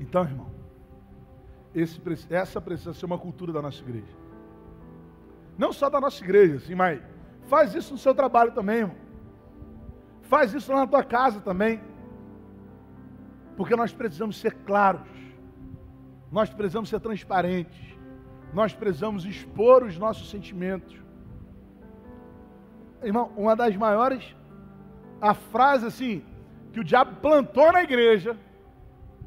Então, 0.00 0.22
irmão, 0.22 0.53
esse, 1.74 2.00
essa 2.30 2.60
precisa 2.60 2.92
ser 2.94 3.06
uma 3.06 3.18
cultura 3.18 3.52
da 3.52 3.60
nossa 3.60 3.82
igreja. 3.82 4.16
Não 5.58 5.72
só 5.72 5.90
da 5.90 6.00
nossa 6.00 6.22
igreja, 6.22 6.56
assim, 6.56 6.74
mas 6.74 7.00
faz 7.46 7.74
isso 7.74 7.92
no 7.92 7.98
seu 7.98 8.14
trabalho 8.14 8.52
também, 8.52 8.78
irmão. 8.78 8.96
Faz 10.22 10.52
isso 10.54 10.72
lá 10.72 10.80
na 10.80 10.86
tua 10.86 11.04
casa 11.04 11.40
também. 11.40 11.80
Porque 13.56 13.76
nós 13.76 13.92
precisamos 13.92 14.38
ser 14.38 14.54
claros. 14.64 15.08
Nós 16.30 16.50
precisamos 16.50 16.88
ser 16.88 17.00
transparentes. 17.00 17.80
Nós 18.52 18.72
precisamos 18.74 19.24
expor 19.24 19.82
os 19.84 19.98
nossos 19.98 20.30
sentimentos. 20.30 20.96
Irmão, 23.02 23.32
uma 23.36 23.54
das 23.54 23.76
maiores, 23.76 24.34
a 25.20 25.34
frase 25.34 25.86
assim, 25.86 26.24
que 26.72 26.80
o 26.80 26.84
diabo 26.84 27.16
plantou 27.20 27.70
na 27.70 27.82
igreja, 27.82 28.36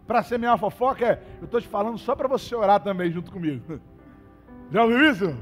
para 0.07 0.23
semear 0.23 0.57
fofoca 0.57 1.05
é, 1.05 1.23
eu 1.39 1.45
estou 1.45 1.59
te 1.59 1.67
falando 1.67 1.97
só 1.97 2.15
para 2.15 2.27
você 2.27 2.55
orar 2.55 2.81
também 2.81 3.11
junto 3.11 3.31
comigo. 3.31 3.79
Já 4.71 4.83
ouviu 4.83 5.11
isso? 5.11 5.37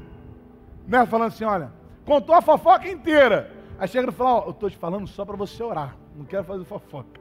Né? 0.86 1.06
Falando 1.06 1.28
assim, 1.28 1.44
olha, 1.44 1.72
contou 2.04 2.34
a 2.34 2.42
fofoca 2.42 2.88
inteira. 2.88 3.52
Aí 3.78 3.86
chega 3.86 4.10
e 4.10 4.12
fala, 4.12 4.42
oh, 4.42 4.48
eu 4.48 4.50
estou 4.50 4.68
te 4.68 4.76
falando 4.76 5.06
só 5.06 5.24
para 5.24 5.36
você 5.36 5.62
orar. 5.62 5.96
Não 6.16 6.24
quero 6.24 6.44
fazer 6.44 6.64
fofoca. 6.64 7.20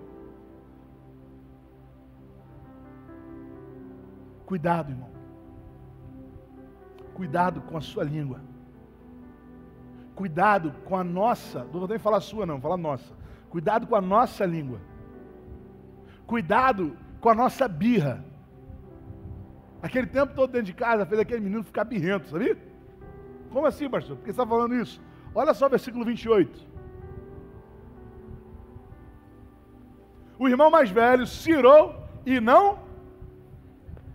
Cuidado, 4.45 4.91
irmão. 4.91 5.09
Cuidado 7.13 7.61
com 7.61 7.77
a 7.77 7.81
sua 7.81 8.03
língua. 8.03 8.41
Cuidado 10.15 10.73
com 10.85 10.95
a 10.95 11.03
nossa, 11.03 11.65
não 11.65 11.79
vou 11.79 11.87
nem 11.87 11.99
falar 11.99 12.21
sua 12.21 12.45
não, 12.45 12.61
falar 12.61 12.77
nossa. 12.77 13.13
Cuidado 13.49 13.85
com 13.85 13.95
a 13.95 14.01
nossa 14.01 14.45
língua. 14.45 14.79
Cuidado 16.25 16.95
com 17.25 17.29
a 17.31 17.33
nossa 17.33 17.67
birra. 17.67 18.23
Aquele 19.81 20.05
tempo 20.05 20.35
todo 20.35 20.51
dentro 20.51 20.67
de 20.67 20.73
casa 20.73 21.07
fez 21.07 21.19
aquele 21.19 21.41
menino 21.41 21.63
ficar 21.63 21.83
birrento, 21.83 22.27
sabia? 22.29 22.55
Como 23.49 23.65
assim, 23.65 23.89
pastor? 23.89 24.15
Por 24.15 24.25
que 24.25 24.27
você 24.27 24.39
está 24.39 24.45
falando 24.45 24.75
isso? 24.75 25.01
Olha 25.33 25.51
só 25.55 25.65
o 25.65 25.69
versículo 25.69 26.05
28. 26.05 26.67
O 30.37 30.47
irmão 30.47 30.69
mais 30.69 30.91
velho 30.91 31.25
cirou 31.25 31.95
e 32.27 32.39
não 32.39 32.77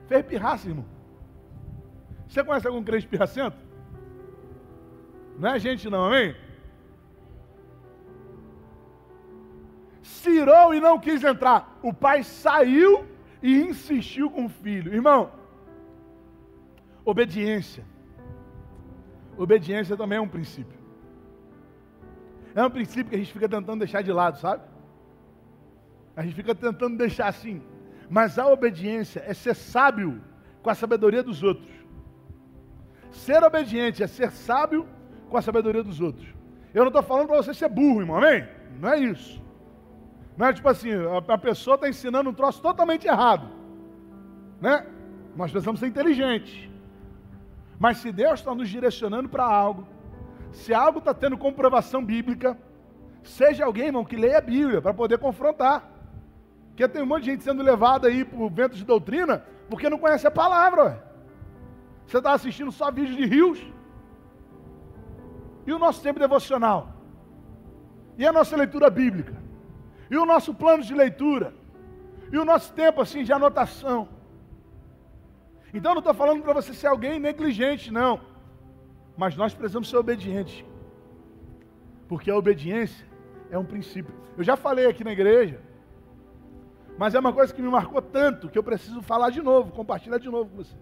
fez 0.07 0.25
pirraça, 0.25 0.69
irmão. 0.69 0.85
Você 2.29 2.45
conhece 2.45 2.69
algum 2.69 2.85
crente 2.85 3.09
pirracento? 3.09 3.57
Não 5.37 5.49
é 5.49 5.59
gente 5.59 5.91
não, 5.91 6.05
amém? 6.05 6.37
Cirou 10.21 10.75
e 10.75 10.81
não 10.81 10.99
quis 10.99 11.23
entrar. 11.25 11.79
O 11.83 11.93
pai 11.93 12.23
saiu 12.23 13.05
e 13.43 13.61
insistiu 13.69 14.31
com 14.31 14.47
o 14.47 14.49
filho. 14.49 14.93
Irmão, 14.93 15.31
obediência. 17.05 17.85
Obediência 19.37 19.97
também 19.97 20.19
é 20.19 20.21
um 20.21 20.29
princípio. 20.29 20.79
É 22.55 22.65
um 22.65 22.71
princípio 22.71 23.11
que 23.11 23.17
a 23.17 23.19
gente 23.19 23.33
fica 23.33 23.49
tentando 23.49 23.79
deixar 23.79 24.03
de 24.03 24.13
lado, 24.13 24.39
sabe? 24.39 24.63
A 26.17 26.23
gente 26.23 26.35
fica 26.35 26.55
tentando 26.55 26.97
deixar 26.97 27.29
assim. 27.29 27.63
Mas 28.09 28.39
a 28.39 28.47
obediência 28.49 29.23
é 29.25 29.33
ser 29.33 29.55
sábio 29.55 30.21
com 30.63 30.71
a 30.71 30.75
sabedoria 30.75 31.23
dos 31.23 31.43
outros. 31.43 31.71
Ser 33.13 33.43
obediente 33.43 34.03
é 34.03 34.07
ser 34.07 34.31
sábio 34.33 34.87
com 35.29 35.37
a 35.37 35.43
sabedoria 35.43 35.83
dos 35.83 36.01
outros. 36.01 36.29
Eu 36.75 36.83
não 36.83 36.89
estou 36.89 37.03
falando 37.03 37.29
para 37.29 37.37
você 37.37 37.55
ser 37.55 37.69
burro, 37.69 38.01
irmão, 38.01 38.17
amém? 38.17 38.47
Não 38.81 38.91
é 38.91 38.99
isso. 38.99 39.41
Não 40.37 40.47
é 40.47 40.53
tipo 40.53 40.69
assim, 40.69 40.91
a, 41.29 41.39
pessoa 41.39 41.75
está 41.75 41.89
ensinando 41.89 42.31
um 42.31 42.35
troço 42.35 42.63
totalmente 42.63 43.07
errado. 43.07 43.49
Né? 44.61 44.87
Nós 45.37 45.51
precisamos 45.51 45.81
ser 45.81 45.87
inteligentes. 45.87 46.69
Mas 47.79 47.99
se 47.99 48.13
Deus 48.13 48.41
está 48.41 48.55
nos 48.55 48.69
direcionando 48.69 49.29
para 49.29 49.45
algo, 49.45 49.87
se 50.53 50.75
algo 50.75 50.99
está 50.99 51.15
tendo 51.15 51.37
comprovação 51.37 52.05
bíblica, 52.05 52.59
seja 53.23 53.65
alguém, 53.65 53.87
irmão, 53.87 54.05
que 54.05 54.17
leia 54.17 54.39
a 54.39 54.43
Bíblia 54.43 54.83
para 54.83 54.95
poder 54.95 55.19
confrontar. 55.19 55.91
Porque 56.69 56.87
tem 56.89 57.03
um 57.03 57.07
monte 57.07 57.25
de 57.25 57.31
gente 57.31 57.45
sendo 57.45 57.63
levada 57.63 58.09
aí 58.09 58.25
por 58.25 58.51
vento 58.51 58.77
de 58.77 58.85
doutrina 58.85 59.45
porque 59.71 59.89
não 59.89 59.99
conhece 59.99 60.27
a 60.27 60.31
palavra. 60.31 60.85
Ué. 60.85 61.03
Você 62.07 62.19
está 62.19 62.33
assistindo 62.33 62.73
só 62.73 62.91
vídeos 62.91 63.17
de 63.17 63.25
rios. 63.25 63.61
E 65.65 65.73
o 65.73 65.79
nosso 65.79 66.03
tempo 66.03 66.19
devocional? 66.19 66.93
E 68.19 68.27
a 68.27 68.33
nossa 68.33 68.57
leitura 68.57 68.91
bíblica? 68.91 69.35
E 70.11 70.17
o 70.17 70.27
nosso 70.27 70.53
plano 70.53 70.83
de 70.83 70.95
leitura? 70.95 71.55
E 72.33 72.37
o 72.37 72.45
nosso 72.45 72.73
tempo 72.73 73.01
assim 73.01 73.23
de 73.23 73.33
anotação? 73.33 74.09
Então 75.73 75.93
não 75.93 76.01
estou 76.01 76.15
falando 76.15 76.43
para 76.43 76.53
você 76.53 76.75
ser 76.75 76.89
alguém 76.89 77.21
negligente, 77.21 77.93
não. 77.93 78.21
Mas 79.17 79.37
nós 79.37 79.55
precisamos 79.55 79.89
ser 79.89 79.97
obedientes. 79.97 80.65
Porque 82.09 82.31
a 82.31 82.37
obediência 82.37 83.07
é 83.51 83.59
um 83.59 83.65
princípio. 83.65 84.13
Eu 84.37 84.43
já 84.43 84.57
falei 84.57 84.87
aqui 84.87 85.05
na 85.05 85.13
igreja, 85.13 85.61
mas 86.99 87.15
é 87.15 87.21
uma 87.21 87.33
coisa 87.33 87.55
que 87.55 87.63
me 87.63 87.69
marcou 87.69 88.03
tanto 88.03 88.49
que 88.49 88.59
eu 88.59 88.63
preciso 88.65 89.01
falar 89.01 89.31
de 89.31 89.41
novo, 89.41 89.71
compartilhar 89.73 90.19
de 90.19 90.29
novo 90.29 90.51
com 90.51 90.57
você. 90.57 90.77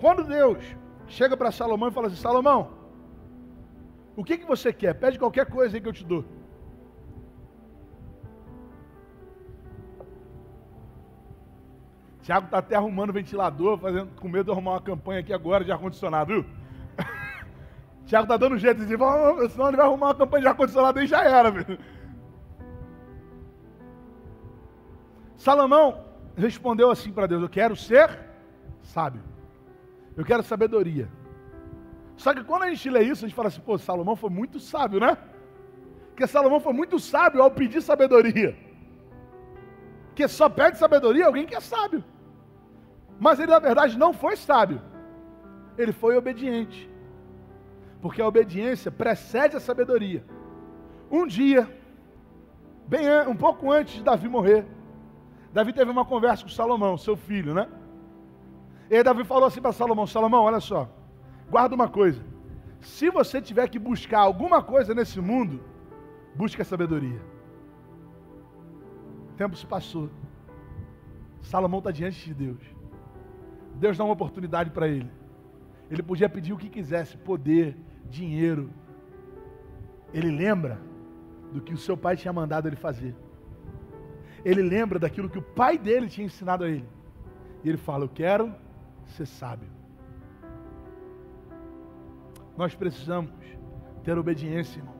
Quando 0.00 0.24
Deus 0.24 0.58
chega 1.06 1.36
para 1.36 1.52
Salomão 1.52 1.88
e 1.88 1.92
fala 1.92 2.08
assim: 2.08 2.16
Salomão, 2.16 2.70
o 4.16 4.24
que, 4.24 4.36
que 4.38 4.44
você 4.44 4.72
quer? 4.72 4.94
Pede 4.94 5.18
qualquer 5.18 5.46
coisa 5.46 5.76
aí 5.76 5.80
que 5.80 5.88
eu 5.88 5.92
te 5.92 6.04
dou. 6.04 6.24
Tiago 12.28 12.44
está 12.44 12.58
até 12.58 12.76
arrumando 12.76 13.10
ventilador, 13.10 13.78
fazendo, 13.78 14.14
com 14.20 14.28
medo 14.28 14.44
de 14.44 14.50
arrumar 14.50 14.72
uma 14.72 14.82
campanha 14.82 15.20
aqui 15.20 15.32
agora 15.32 15.64
de 15.64 15.72
ar-condicionado, 15.72 16.30
viu? 16.30 16.44
Tiago 18.04 18.24
está 18.24 18.36
dando 18.36 18.58
jeito 18.58 18.76
de 18.76 18.82
dizer, 18.82 18.98
senão 19.48 19.68
ele 19.68 19.78
vai 19.78 19.86
arrumar 19.86 20.08
uma 20.08 20.14
campanha 20.14 20.42
de 20.42 20.48
ar-condicionado 20.48 21.00
e 21.00 21.06
já 21.06 21.24
era, 21.24 21.50
viu? 21.50 21.78
Salomão 25.38 26.04
respondeu 26.36 26.90
assim 26.90 27.10
para 27.10 27.26
Deus: 27.26 27.40
Eu 27.40 27.48
quero 27.48 27.74
ser 27.74 28.10
sábio, 28.82 29.22
eu 30.14 30.22
quero 30.22 30.42
sabedoria. 30.42 31.08
Só 32.14 32.34
que 32.34 32.44
quando 32.44 32.64
a 32.64 32.68
gente 32.68 32.90
lê 32.90 33.04
isso, 33.04 33.24
a 33.24 33.28
gente 33.28 33.36
fala 33.36 33.48
assim, 33.48 33.62
pô, 33.62 33.78
Salomão 33.78 34.16
foi 34.16 34.28
muito 34.28 34.60
sábio, 34.60 35.00
né? 35.00 35.16
Porque 36.08 36.26
Salomão 36.26 36.60
foi 36.60 36.74
muito 36.74 36.98
sábio 36.98 37.40
ao 37.40 37.50
pedir 37.50 37.80
sabedoria. 37.80 38.54
Porque 40.08 40.28
só 40.28 40.46
pede 40.50 40.76
sabedoria 40.76 41.24
alguém 41.24 41.46
que 41.46 41.54
é 41.54 41.60
sábio. 41.60 42.04
Mas 43.18 43.40
ele, 43.40 43.50
na 43.50 43.58
verdade, 43.58 43.98
não 43.98 44.12
foi 44.12 44.36
sábio. 44.36 44.80
Ele 45.76 45.92
foi 45.92 46.16
obediente. 46.16 46.88
Porque 48.00 48.22
a 48.22 48.26
obediência 48.26 48.90
precede 48.90 49.56
a 49.56 49.60
sabedoria. 49.60 50.24
Um 51.10 51.26
dia, 51.26 51.68
bem 52.86 53.06
um 53.26 53.34
pouco 53.34 53.72
antes 53.72 53.94
de 53.94 54.02
Davi 54.02 54.28
morrer, 54.28 54.66
Davi 55.52 55.72
teve 55.72 55.90
uma 55.90 56.04
conversa 56.04 56.44
com 56.44 56.48
Salomão, 56.48 56.96
seu 56.96 57.16
filho, 57.16 57.54
né? 57.54 57.68
E 58.90 58.96
aí 58.96 59.02
Davi 59.02 59.24
falou 59.24 59.46
assim 59.46 59.60
para 59.60 59.72
Salomão: 59.72 60.06
Salomão, 60.06 60.44
olha 60.44 60.60
só, 60.60 60.88
guarda 61.50 61.74
uma 61.74 61.88
coisa. 61.88 62.22
Se 62.80 63.10
você 63.10 63.40
tiver 63.40 63.68
que 63.68 63.78
buscar 63.78 64.20
alguma 64.20 64.62
coisa 64.62 64.94
nesse 64.94 65.20
mundo, 65.20 65.60
busque 66.34 66.62
a 66.62 66.64
sabedoria. 66.64 67.20
O 69.30 69.36
tempo 69.36 69.56
se 69.56 69.66
passou. 69.66 70.08
Salomão 71.42 71.78
está 71.78 71.90
diante 71.90 72.24
de 72.24 72.34
Deus. 72.34 72.77
Deus 73.78 73.96
dá 73.96 74.04
uma 74.04 74.12
oportunidade 74.12 74.70
para 74.70 74.88
ele. 74.88 75.10
Ele 75.90 76.02
podia 76.02 76.28
pedir 76.28 76.52
o 76.52 76.56
que 76.56 76.68
quisesse: 76.68 77.16
poder, 77.16 77.76
dinheiro. 78.10 78.70
Ele 80.12 80.30
lembra 80.30 80.80
do 81.52 81.60
que 81.60 81.72
o 81.72 81.78
seu 81.78 81.96
pai 81.96 82.16
tinha 82.16 82.32
mandado 82.32 82.68
ele 82.68 82.76
fazer. 82.76 83.14
Ele 84.44 84.62
lembra 84.62 84.98
daquilo 84.98 85.28
que 85.28 85.38
o 85.38 85.42
pai 85.42 85.78
dele 85.78 86.08
tinha 86.08 86.26
ensinado 86.26 86.64
a 86.64 86.68
ele. 86.68 86.88
E 87.62 87.68
ele 87.68 87.78
fala: 87.78 88.04
Eu 88.04 88.08
quero 88.08 88.54
ser 89.06 89.26
sábio. 89.26 89.68
Nós 92.56 92.74
precisamos 92.74 93.30
ter 94.02 94.18
obediência, 94.18 94.80
irmão. 94.80 94.94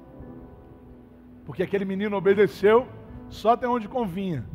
Porque 1.45 1.63
aquele 1.63 1.85
menino 1.85 2.17
obedeceu 2.17 2.87
só 3.29 3.53
até 3.53 3.67
onde 3.67 3.89
convinha. 3.89 4.47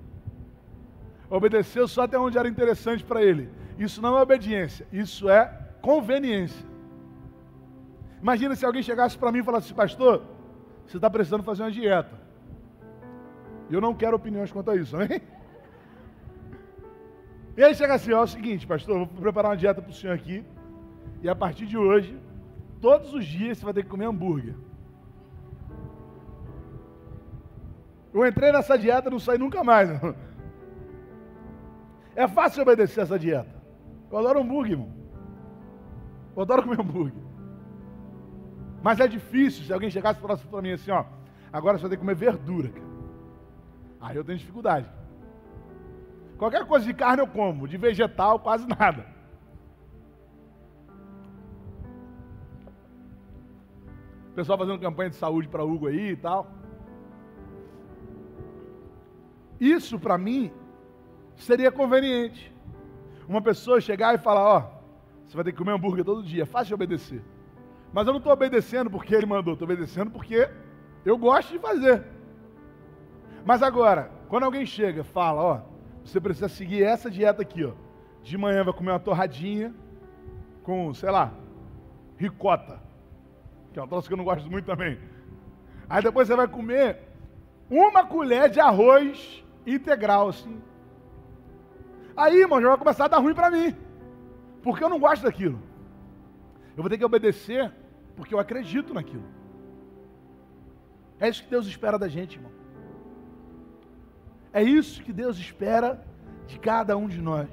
Obedeceu 1.29 1.87
só 1.87 2.03
até 2.03 2.17
onde 2.17 2.37
era 2.37 2.47
interessante 2.47 3.03
para 3.03 3.21
ele. 3.21 3.49
Isso 3.77 4.01
não 4.01 4.17
é 4.17 4.21
obediência, 4.21 4.87
isso 4.91 5.29
é 5.29 5.45
conveniência. 5.81 6.65
Imagina 8.21 8.55
se 8.55 8.65
alguém 8.65 8.83
chegasse 8.83 9.17
para 9.17 9.31
mim 9.31 9.39
e 9.39 9.43
falasse 9.43 9.67
assim, 9.67 9.75
pastor, 9.75 10.23
você 10.85 10.97
está 10.97 11.09
precisando 11.09 11.43
fazer 11.43 11.63
uma 11.63 11.71
dieta. 11.71 12.21
Eu 13.69 13.81
não 13.81 13.93
quero 13.93 14.15
opiniões 14.15 14.51
quanto 14.51 14.71
a 14.71 14.75
isso, 14.75 14.95
amém? 14.95 15.21
E 17.55 17.63
aí 17.63 17.75
chega 17.75 17.95
assim, 17.95 18.11
ó, 18.13 18.21
é 18.21 18.23
o 18.23 18.27
seguinte, 18.27 18.65
pastor, 18.65 18.97
vou 18.97 19.07
preparar 19.07 19.51
uma 19.51 19.57
dieta 19.57 19.81
para 19.81 19.91
o 19.91 19.93
senhor 19.93 20.13
aqui. 20.13 20.43
E 21.21 21.29
a 21.29 21.35
partir 21.35 21.65
de 21.65 21.77
hoje, 21.77 22.17
todos 22.81 23.13
os 23.13 23.25
dias 23.25 23.57
você 23.57 23.65
vai 23.65 23.73
ter 23.73 23.83
que 23.83 23.89
comer 23.89 24.05
hambúrguer. 24.05 24.55
Eu 28.13 28.25
entrei 28.25 28.51
nessa 28.51 28.77
dieta 28.77 29.09
e 29.09 29.11
não 29.11 29.19
saí 29.19 29.37
nunca 29.37 29.63
mais. 29.63 29.89
É 32.15 32.27
fácil 32.27 32.61
obedecer 32.61 33.01
essa 33.01 33.17
dieta. 33.17 33.52
Eu 34.13 34.19
adoro 34.19 34.41
hambúrguer, 34.41 34.73
irmão. 34.73 34.93
Eu 36.35 36.43
adoro 36.43 36.61
comer 36.61 36.79
hambúrguer. 36.79 37.23
Mas 38.83 38.99
é 38.99 39.07
difícil 39.07 39.65
se 39.65 39.73
alguém 39.73 39.89
chegasse 39.89 40.19
e 40.19 40.21
falasse 40.21 40.45
para 40.45 40.61
mim 40.61 40.71
assim, 40.71 40.91
ó, 40.91 41.03
agora 41.51 41.79
você 41.79 41.81
vai 41.81 41.89
ter 41.89 41.95
que 41.95 42.01
comer 42.01 42.13
verdura, 42.15 42.69
cara. 42.69 42.85
Aí 43.99 44.15
eu 44.15 44.23
tenho 44.23 44.37
dificuldade. 44.37 44.87
Qualquer 46.37 46.63
coisa 46.67 46.85
de 46.85 46.93
carne 46.93 47.23
eu 47.23 47.27
como, 47.27 47.67
de 47.67 47.75
vegetal 47.75 48.39
quase 48.39 48.67
nada. 48.67 49.07
O 54.29 54.35
pessoal 54.35 54.59
fazendo 54.59 54.79
campanha 54.79 55.09
de 55.09 55.15
saúde 55.15 55.47
para 55.47 55.63
Hugo 55.63 55.87
aí 55.87 56.11
e 56.11 56.17
tal. 56.17 56.51
Isso 59.59 59.97
para 59.97 60.19
mim 60.19 60.51
seria 61.35 61.71
conveniente. 61.71 62.52
Uma 63.27 63.41
pessoa 63.41 63.81
chegar 63.81 64.13
e 64.13 64.17
falar, 64.17 64.43
ó, 64.43 64.71
você 65.25 65.35
vai 65.35 65.43
ter 65.43 65.51
que 65.51 65.57
comer 65.57 65.71
hambúrguer 65.71 66.03
todo 66.03 66.23
dia, 66.23 66.43
é 66.43 66.45
fácil 66.45 66.69
de 66.69 66.73
obedecer. 66.73 67.21
Mas 67.91 68.07
eu 68.07 68.13
não 68.13 68.17
estou 68.17 68.33
obedecendo 68.33 68.89
porque 68.89 69.13
ele 69.13 69.25
mandou, 69.25 69.53
estou 69.53 69.67
obedecendo 69.67 70.11
porque 70.11 70.49
eu 71.05 71.17
gosto 71.17 71.51
de 71.51 71.59
fazer. 71.59 72.03
Mas 73.45 73.61
agora, 73.61 74.11
quando 74.27 74.43
alguém 74.43 74.65
chega 74.65 75.01
e 75.01 75.03
fala, 75.03 75.41
ó, 75.41 75.61
você 76.03 76.19
precisa 76.19 76.47
seguir 76.47 76.83
essa 76.83 77.09
dieta 77.09 77.41
aqui, 77.41 77.63
ó. 77.63 77.71
De 78.21 78.37
manhã 78.37 78.63
vai 78.63 78.73
comer 78.73 78.91
uma 78.91 78.99
torradinha 78.99 79.73
com, 80.63 80.93
sei 80.93 81.11
lá, 81.11 81.33
ricota 82.17 82.83
que 83.73 83.79
é 83.79 83.83
um 83.83 83.87
troço 83.87 84.07
que 84.07 84.13
eu 84.13 84.17
não 84.17 84.23
gosto 84.23 84.49
muito 84.49 84.65
também. 84.65 84.99
Aí 85.89 86.01
depois 86.01 86.27
você 86.27 86.35
vai 86.35 86.47
comer 86.47 86.99
uma 87.69 88.05
colher 88.05 88.49
de 88.49 88.59
arroz 88.59 89.43
integral, 89.65 90.29
assim. 90.29 90.61
Aí, 92.15 92.41
irmão, 92.41 92.61
já 92.61 92.69
vai 92.69 92.77
começar 92.77 93.05
a 93.05 93.07
dar 93.07 93.19
ruim 93.19 93.33
para 93.33 93.49
mim. 93.49 93.75
Porque 94.61 94.83
eu 94.83 94.89
não 94.89 94.99
gosto 94.99 95.23
daquilo. 95.23 95.59
Eu 96.75 96.83
vou 96.83 96.89
ter 96.89 96.97
que 96.97 97.05
obedecer 97.05 97.71
porque 98.15 98.33
eu 98.33 98.39
acredito 98.39 98.93
naquilo. 98.93 99.25
É 101.19 101.29
isso 101.29 101.43
que 101.43 101.49
Deus 101.49 101.67
espera 101.67 101.97
da 101.97 102.07
gente, 102.07 102.35
irmão. 102.35 102.51
É 104.51 104.61
isso 104.61 105.01
que 105.03 105.11
Deus 105.11 105.37
espera 105.37 106.05
de 106.45 106.59
cada 106.59 106.95
um 106.95 107.07
de 107.07 107.21
nós. 107.21 107.49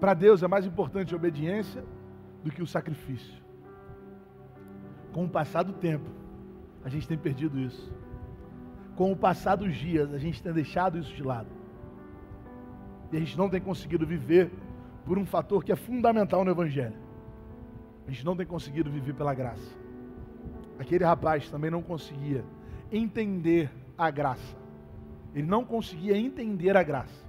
Para 0.00 0.14
Deus 0.14 0.42
é 0.42 0.48
mais 0.48 0.66
importante 0.66 1.14
a 1.14 1.16
obediência 1.16 1.84
do 2.42 2.50
que 2.50 2.62
o 2.62 2.66
sacrifício. 2.66 3.40
Com 5.12 5.26
o 5.26 5.28
passar 5.28 5.62
do 5.62 5.72
tempo, 5.72 6.10
a 6.84 6.88
gente 6.88 7.06
tem 7.06 7.16
perdido 7.16 7.58
isso. 7.58 7.92
Com 8.96 9.10
o 9.12 9.16
passar 9.16 9.56
dos 9.56 9.74
dias, 9.74 10.12
a 10.12 10.18
gente 10.18 10.42
tem 10.42 10.52
deixado 10.52 10.98
isso 10.98 11.14
de 11.14 11.22
lado. 11.22 11.48
E 13.10 13.16
a 13.16 13.20
gente 13.20 13.36
não 13.36 13.48
tem 13.48 13.60
conseguido 13.60 14.06
viver 14.06 14.50
por 15.04 15.18
um 15.18 15.26
fator 15.26 15.64
que 15.64 15.72
é 15.72 15.76
fundamental 15.76 16.44
no 16.44 16.50
Evangelho. 16.50 16.96
A 18.06 18.10
gente 18.10 18.24
não 18.24 18.36
tem 18.36 18.46
conseguido 18.46 18.90
viver 18.90 19.14
pela 19.14 19.34
graça. 19.34 19.72
Aquele 20.78 21.04
rapaz 21.04 21.48
também 21.50 21.70
não 21.70 21.82
conseguia 21.82 22.44
entender 22.90 23.70
a 23.96 24.10
graça. 24.10 24.56
Ele 25.34 25.46
não 25.46 25.64
conseguia 25.64 26.16
entender 26.16 26.76
a 26.76 26.82
graça. 26.82 27.24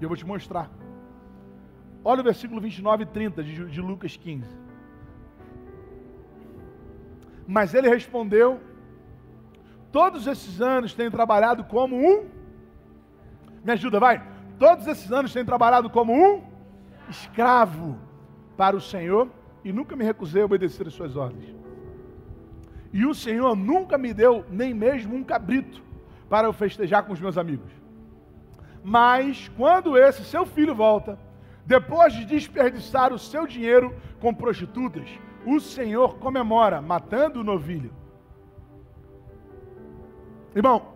E 0.00 0.04
eu 0.04 0.08
vou 0.08 0.16
te 0.16 0.26
mostrar. 0.26 0.70
Olha 2.04 2.20
o 2.20 2.24
versículo 2.24 2.60
29 2.60 3.02
e 3.02 3.06
30 3.06 3.42
de, 3.42 3.64
de 3.66 3.80
Lucas 3.80 4.16
15. 4.16 4.48
Mas 7.46 7.74
ele 7.74 7.88
respondeu: 7.88 8.60
Todos 9.96 10.26
esses 10.26 10.60
anos 10.60 10.92
tenho 10.92 11.10
trabalhado 11.10 11.64
como 11.64 11.96
um. 11.96 12.26
Me 13.64 13.72
ajuda, 13.72 13.98
vai. 13.98 14.22
Todos 14.58 14.86
esses 14.86 15.10
anos 15.10 15.32
tenho 15.32 15.46
trabalhado 15.46 15.88
como 15.88 16.12
um 16.12 16.42
escravo 17.08 17.98
para 18.58 18.76
o 18.76 18.80
Senhor 18.80 19.30
e 19.64 19.72
nunca 19.72 19.96
me 19.96 20.04
recusei 20.04 20.42
a 20.42 20.44
obedecer 20.44 20.86
as 20.86 20.92
suas 20.92 21.16
ordens. 21.16 21.56
E 22.92 23.06
o 23.06 23.14
Senhor 23.14 23.56
nunca 23.56 23.96
me 23.96 24.12
deu 24.12 24.44
nem 24.50 24.74
mesmo 24.74 25.16
um 25.16 25.24
cabrito 25.24 25.82
para 26.28 26.46
eu 26.46 26.52
festejar 26.52 27.04
com 27.04 27.14
os 27.14 27.20
meus 27.20 27.38
amigos. 27.38 27.72
Mas 28.84 29.50
quando 29.56 29.96
esse 29.96 30.24
seu 30.24 30.44
filho 30.44 30.74
volta, 30.74 31.18
depois 31.64 32.12
de 32.12 32.26
desperdiçar 32.26 33.14
o 33.14 33.18
seu 33.18 33.46
dinheiro 33.46 33.96
com 34.20 34.34
prostitutas, 34.34 35.08
o 35.46 35.58
Senhor 35.58 36.18
comemora, 36.18 36.82
matando 36.82 37.40
o 37.40 37.44
novilho. 37.44 38.04
Irmão, 40.56 40.94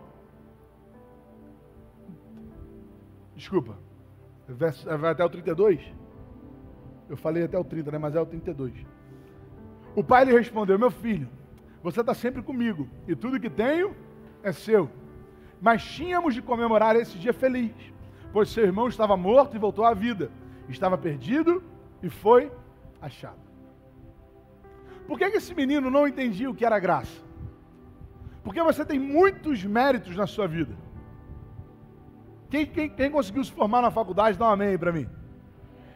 desculpa, 3.35 3.77
vai 4.49 5.11
até 5.11 5.23
o 5.23 5.29
32? 5.29 5.79
Eu 7.07 7.15
falei 7.15 7.43
até 7.43 7.57
o 7.57 7.63
30, 7.63 7.91
né? 7.91 7.97
Mas 7.97 8.15
é 8.15 8.19
o 8.19 8.25
32. 8.25 8.73
O 9.95 10.03
pai 10.03 10.25
lhe 10.25 10.33
respondeu: 10.33 10.77
Meu 10.77 10.91
filho, 10.91 11.29
você 11.81 12.01
está 12.01 12.13
sempre 12.13 12.41
comigo, 12.41 12.89
e 13.07 13.15
tudo 13.15 13.39
que 13.39 13.49
tenho 13.49 13.95
é 14.43 14.51
seu. 14.51 14.89
Mas 15.61 15.83
tínhamos 15.83 16.33
de 16.33 16.41
comemorar 16.41 16.95
esse 16.95 17.17
dia 17.17 17.33
feliz, 17.33 17.73
pois 18.33 18.49
seu 18.49 18.65
irmão 18.65 18.87
estava 18.87 19.15
morto 19.15 19.55
e 19.55 19.59
voltou 19.59 19.85
à 19.85 19.93
vida 19.93 20.31
estava 20.71 20.97
perdido 20.97 21.63
e 22.01 22.09
foi 22.09 22.51
achado. 23.01 23.39
Por 25.07 25.17
que, 25.17 25.29
que 25.29 25.37
esse 25.37 25.53
menino 25.53 25.89
não 25.89 26.07
entendia 26.07 26.49
o 26.49 26.55
que 26.55 26.65
era 26.65 26.79
graça? 26.79 27.30
Porque 28.43 28.61
você 28.61 28.83
tem 28.83 28.99
muitos 28.99 29.63
méritos 29.63 30.15
na 30.15 30.25
sua 30.25 30.47
vida. 30.47 30.75
Quem, 32.49 32.65
quem, 32.65 32.89
quem 32.89 33.11
conseguiu 33.11 33.43
se 33.43 33.51
formar 33.51 33.81
na 33.81 33.91
faculdade, 33.91 34.37
dá 34.37 34.47
um 34.47 34.51
amém 34.51 34.77
para 34.77 34.91
mim. 34.91 35.07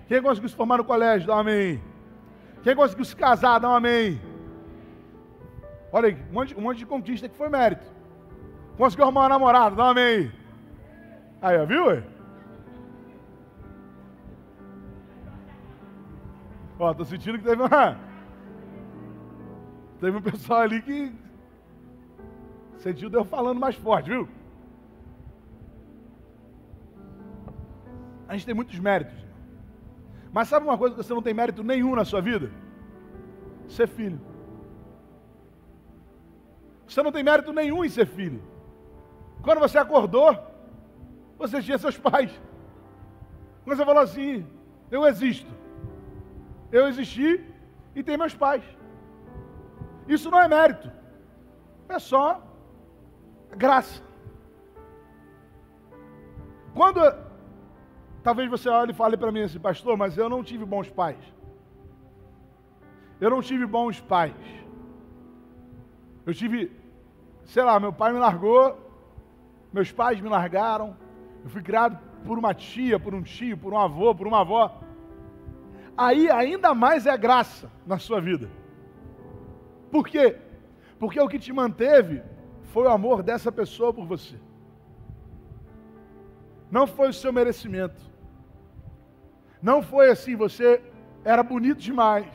Quem 0.08 0.22
conseguiu 0.22 0.50
se 0.50 0.56
formar 0.56 0.78
no 0.78 0.86
colégio, 0.86 1.28
dá 1.28 1.36
um 1.36 1.40
amém. 1.40 1.82
Quem 2.64 2.76
conseguiu 2.76 3.06
se 3.06 3.16
casar, 3.16 3.60
dá 3.60 3.70
um 3.70 3.76
amém. 3.76 4.22
Olha 5.92 6.08
aí, 6.10 6.18
um 6.30 6.34
monte, 6.34 6.56
um 6.58 6.62
monte 6.62 6.78
de 6.78 6.86
conquista 6.86 7.28
que 7.28 7.36
foi 7.36 7.50
mérito. 7.50 7.86
Conseguiu 8.78 9.06
arrumar 9.06 9.22
uma 9.22 9.30
namorada, 9.30 9.76
dá 9.76 9.86
um 9.86 9.90
amém. 9.90 10.32
Aí, 11.42 11.58
ó, 11.58 11.66
viu? 11.66 12.04
Ó, 16.78 16.94
tô 16.94 17.06
sentindo 17.06 17.38
que 17.38 17.44
teve 17.44 17.62
uma. 17.62 17.98
Teve 20.00 20.18
um 20.18 20.22
pessoal 20.22 20.62
ali 20.62 20.82
que 20.82 21.14
sentiu 22.78 23.10
Deus 23.10 23.28
falando 23.28 23.60
mais 23.60 23.76
forte, 23.76 24.10
viu? 24.10 24.28
A 28.28 28.34
gente 28.34 28.46
tem 28.46 28.56
muitos 28.56 28.78
méritos. 28.80 29.18
Mas 30.32 30.48
sabe 30.48 30.66
uma 30.66 30.78
coisa 30.78 30.96
que 30.96 31.04
você 31.04 31.14
não 31.14 31.22
tem 31.22 31.34
mérito 31.34 31.64
nenhum 31.64 31.96
na 31.96 32.04
sua 32.04 32.22
vida? 32.22 32.52
Ser 33.68 33.88
filho. 33.88 34.20
Você 36.88 37.02
não 37.02 37.12
tem 37.12 37.24
mérito 37.24 37.54
nenhum 37.54 37.84
em 37.84 37.90
ser 37.90 38.06
filho. 38.06 38.42
Quando 39.42 39.60
você 39.60 39.78
acordou, 39.78 40.38
você 41.38 41.62
tinha 41.62 41.78
seus 41.78 41.98
pais. 41.98 42.32
Quando 43.64 43.78
você 43.78 43.86
falou 43.86 44.04
assim: 44.04 44.46
Eu 44.92 45.06
existo. 45.06 45.52
Eu 46.72 46.88
existi 46.88 47.44
e 47.96 48.04
tenho 48.04 48.20
meus 48.20 48.36
pais. 48.36 48.64
Isso 50.08 50.30
não 50.30 50.42
é 50.42 50.48
mérito. 50.48 50.92
É 51.88 52.00
só 52.00 52.45
graça. 53.52 54.02
Quando 56.74 57.00
talvez 58.24 58.50
você 58.50 58.68
olhe 58.70 58.92
e 58.92 58.96
fale 58.96 59.16
para 59.16 59.32
mim 59.32 59.44
assim, 59.44 59.60
pastor, 59.60 59.96
mas 59.98 60.18
eu 60.18 60.30
não 60.30 60.44
tive 60.44 60.66
bons 60.66 60.90
pais. 60.90 61.18
Eu 63.20 63.30
não 63.30 63.42
tive 63.42 63.66
bons 63.66 64.02
pais. 64.02 64.36
Eu 66.26 66.34
tive, 66.34 66.72
sei 67.46 67.64
lá, 67.64 67.80
meu 67.80 67.94
pai 67.94 68.12
me 68.12 68.20
largou, 68.20 68.78
meus 69.72 69.92
pais 69.92 70.20
me 70.20 70.28
largaram, 70.28 70.98
eu 71.44 71.50
fui 71.50 71.62
criado 71.62 71.98
por 72.26 72.38
uma 72.38 72.54
tia, 72.54 73.00
por 73.00 73.14
um 73.14 73.22
tio, 73.22 73.58
por 73.58 73.72
um 73.74 73.80
avô, 73.80 74.14
por 74.14 74.28
uma 74.28 74.42
avó. 74.42 74.82
Aí 75.96 76.30
ainda 76.30 76.74
mais 76.74 77.06
é 77.06 77.16
graça 77.18 77.72
na 77.86 77.98
sua 78.00 78.20
vida. 78.20 78.50
Por 79.92 80.08
quê? 80.08 80.36
Porque 81.00 81.20
o 81.20 81.28
que 81.28 81.40
te 81.40 81.54
manteve 81.54 82.22
foi 82.76 82.88
o 82.88 82.90
amor 82.90 83.24
dessa 83.24 83.50
pessoa 83.54 83.94
por 83.94 84.06
você. 84.06 84.36
Não 86.70 86.86
foi 86.86 87.08
o 87.08 87.14
seu 87.14 87.32
merecimento. 87.32 88.02
Não 89.62 89.82
foi 89.82 90.10
assim, 90.10 90.36
você 90.36 90.84
era 91.24 91.42
bonito 91.42 91.80
demais. 91.80 92.28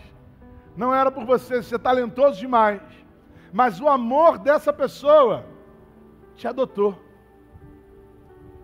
Não 0.74 0.94
era 0.94 1.10
por 1.10 1.26
você 1.26 1.62
ser 1.62 1.78
talentoso 1.78 2.40
demais. 2.40 2.80
Mas 3.52 3.82
o 3.82 3.86
amor 3.86 4.38
dessa 4.38 4.72
pessoa 4.72 5.44
te 6.34 6.48
adotou. 6.48 6.98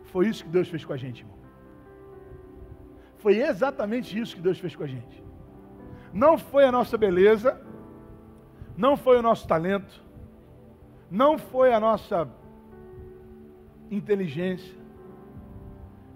Foi 0.05 0.29
isso 0.29 0.45
que 0.45 0.51
Deus 0.51 0.69
fez 0.71 0.83
com 0.83 0.95
a 0.95 0.97
gente, 0.97 1.21
irmão. 1.25 1.37
Foi 3.19 3.37
exatamente 3.37 4.19
isso 4.19 4.35
que 4.35 4.41
Deus 4.41 4.59
fez 4.59 4.75
com 4.75 4.85
a 4.85 4.87
gente. 4.87 5.23
Não 6.11 6.39
foi 6.39 6.65
a 6.65 6.73
nossa 6.73 6.97
beleza, 6.97 7.61
não 8.79 8.97
foi 8.97 9.19
o 9.19 9.23
nosso 9.23 9.47
talento, 9.47 10.06
não 11.11 11.38
foi 11.38 11.73
a 11.73 11.81
nossa 11.81 12.29
inteligência. 13.90 14.75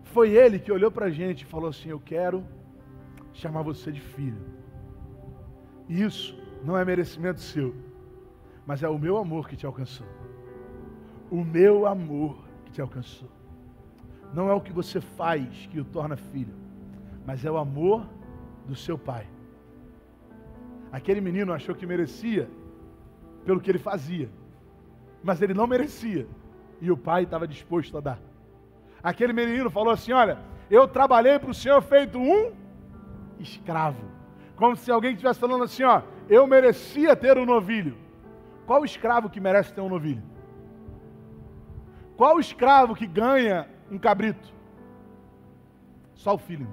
Foi 0.04 0.30
Ele 0.30 0.58
que 0.58 0.72
olhou 0.72 0.90
para 0.90 1.06
a 1.06 1.10
gente 1.10 1.42
e 1.42 1.46
falou 1.46 1.70
assim: 1.70 1.88
Eu 1.88 2.00
quero 2.00 2.44
chamar 3.32 3.62
você 3.62 3.92
de 3.92 4.00
filho. 4.00 4.40
Isso 5.88 6.36
não 6.64 6.76
é 6.76 6.84
merecimento 6.84 7.40
seu, 7.40 7.74
mas 8.66 8.82
é 8.82 8.88
o 8.88 8.98
meu 8.98 9.16
amor 9.16 9.48
que 9.48 9.56
te 9.56 9.66
alcançou. 9.66 10.06
O 11.30 11.44
meu 11.44 11.86
amor 11.86 12.44
que 12.64 12.72
te 12.72 12.80
alcançou. 12.80 13.28
Não 14.34 14.48
é 14.48 14.54
o 14.54 14.60
que 14.60 14.72
você 14.72 15.00
faz 15.00 15.66
que 15.66 15.80
o 15.80 15.84
torna 15.84 16.16
filho, 16.16 16.54
mas 17.26 17.44
é 17.44 17.50
o 17.50 17.56
amor 17.56 18.06
do 18.66 18.74
seu 18.74 18.96
pai. 18.96 19.26
Aquele 20.92 21.20
menino 21.20 21.52
achou 21.52 21.74
que 21.74 21.86
merecia 21.86 22.48
pelo 23.44 23.60
que 23.60 23.70
ele 23.70 23.78
fazia, 23.78 24.28
mas 25.22 25.40
ele 25.42 25.54
não 25.54 25.66
merecia, 25.66 26.26
e 26.80 26.90
o 26.90 26.96
pai 26.96 27.24
estava 27.24 27.46
disposto 27.46 27.96
a 27.98 28.00
dar. 28.00 28.18
Aquele 29.02 29.32
menino 29.32 29.70
falou 29.70 29.92
assim: 29.92 30.12
Olha, 30.12 30.38
eu 30.70 30.86
trabalhei 30.86 31.38
para 31.38 31.50
o 31.50 31.54
Senhor 31.54 31.80
feito 31.82 32.18
um 32.18 32.52
escravo, 33.38 34.04
como 34.56 34.76
se 34.76 34.90
alguém 34.90 35.12
estivesse 35.12 35.40
falando 35.40 35.64
assim: 35.64 35.82
Ó, 35.82 36.02
eu 36.28 36.46
merecia 36.46 37.16
ter 37.16 37.36
um 37.38 37.46
novilho. 37.46 37.96
Qual 38.66 38.84
escravo 38.84 39.28
que 39.28 39.40
merece 39.40 39.74
ter 39.74 39.80
um 39.80 39.88
novilho? 39.88 40.22
Qual 42.16 42.38
escravo 42.38 42.94
que 42.94 43.06
ganha 43.06 43.66
um 43.90 43.98
cabrito? 43.98 44.48
Só 46.14 46.34
o 46.34 46.38
filho. 46.38 46.68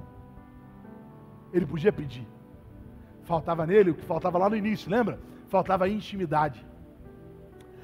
Ele 1.54 1.66
podia 1.66 1.92
pedir. 1.92 2.28
Faltava 3.24 3.66
nele 3.66 3.92
o 3.92 3.96
que 3.96 4.04
faltava 4.04 4.38
lá 4.38 4.50
no 4.50 4.56
início, 4.56 4.92
lembra? 4.92 5.20
Faltava 5.48 5.88
intimidade. 5.88 6.66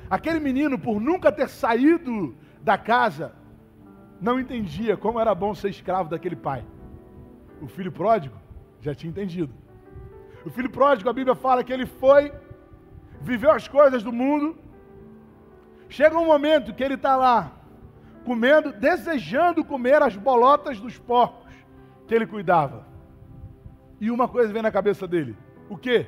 Aquele 0.09 0.39
menino, 0.39 0.77
por 0.77 0.99
nunca 0.99 1.31
ter 1.31 1.49
saído 1.49 2.35
da 2.61 2.77
casa, 2.77 3.33
não 4.21 4.39
entendia 4.39 4.95
como 4.95 5.19
era 5.19 5.33
bom 5.33 5.53
ser 5.53 5.69
escravo 5.69 6.09
daquele 6.09 6.35
pai. 6.35 6.63
O 7.61 7.67
filho 7.67 7.91
pródigo 7.91 8.35
já 8.81 8.93
tinha 8.93 9.09
entendido. 9.09 9.53
O 10.45 10.49
filho 10.49 10.69
pródigo, 10.69 11.09
a 11.09 11.13
Bíblia 11.13 11.35
fala 11.35 11.63
que 11.63 11.71
ele 11.71 11.85
foi, 11.85 12.31
viveu 13.21 13.51
as 13.51 13.67
coisas 13.67 14.03
do 14.03 14.11
mundo. 14.11 14.57
Chega 15.89 16.17
um 16.17 16.25
momento 16.25 16.73
que 16.73 16.83
ele 16.83 16.95
está 16.95 17.15
lá, 17.15 17.51
comendo, 18.25 18.73
desejando 18.73 19.63
comer 19.63 20.01
as 20.01 20.15
bolotas 20.15 20.79
dos 20.79 20.97
porcos 20.97 21.53
que 22.07 22.13
ele 22.13 22.25
cuidava. 22.25 22.85
E 23.99 24.11
uma 24.11 24.27
coisa 24.27 24.51
vem 24.51 24.61
na 24.61 24.71
cabeça 24.71 25.07
dele: 25.07 25.35
o 25.69 25.77
quê? 25.77 26.07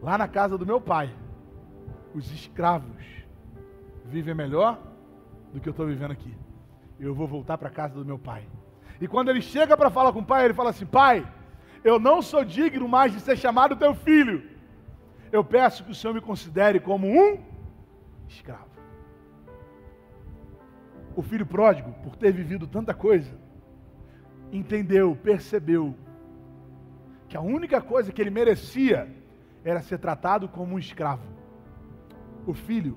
Lá 0.00 0.16
na 0.16 0.28
casa 0.28 0.56
do 0.58 0.66
meu 0.66 0.80
pai, 0.80 1.12
os 2.14 2.30
escravos 2.32 3.04
vivem 4.04 4.34
melhor 4.34 4.80
do 5.52 5.60
que 5.60 5.68
eu 5.68 5.72
estou 5.72 5.86
vivendo 5.86 6.12
aqui. 6.12 6.34
Eu 6.98 7.14
vou 7.14 7.26
voltar 7.26 7.58
para 7.58 7.68
a 7.68 7.72
casa 7.72 7.94
do 7.94 8.04
meu 8.04 8.18
pai. 8.18 8.46
E 9.00 9.08
quando 9.08 9.30
ele 9.30 9.42
chega 9.42 9.76
para 9.76 9.90
falar 9.90 10.12
com 10.12 10.20
o 10.20 10.24
pai, 10.24 10.44
ele 10.44 10.54
fala 10.54 10.70
assim: 10.70 10.86
Pai, 10.86 11.26
eu 11.82 11.98
não 11.98 12.22
sou 12.22 12.44
digno 12.44 12.88
mais 12.88 13.12
de 13.12 13.20
ser 13.20 13.36
chamado 13.36 13.76
teu 13.76 13.94
filho. 13.94 14.48
Eu 15.30 15.42
peço 15.42 15.84
que 15.84 15.90
o 15.90 15.94
Senhor 15.94 16.12
me 16.14 16.20
considere 16.20 16.78
como 16.78 17.08
um 17.08 17.38
escravo. 18.28 18.70
O 21.16 21.22
filho 21.22 21.44
pródigo, 21.44 21.92
por 22.04 22.16
ter 22.16 22.32
vivido 22.32 22.66
tanta 22.66 22.94
coisa, 22.94 23.36
entendeu, 24.50 25.16
percebeu 25.16 25.94
que 27.28 27.36
a 27.36 27.40
única 27.40 27.80
coisa 27.80 28.12
que 28.12 28.20
ele 28.20 28.30
merecia 28.30 29.08
era 29.64 29.80
ser 29.80 29.98
tratado 29.98 30.48
como 30.48 30.74
um 30.74 30.78
escravo. 30.78 31.26
O 32.46 32.54
filho 32.54 32.96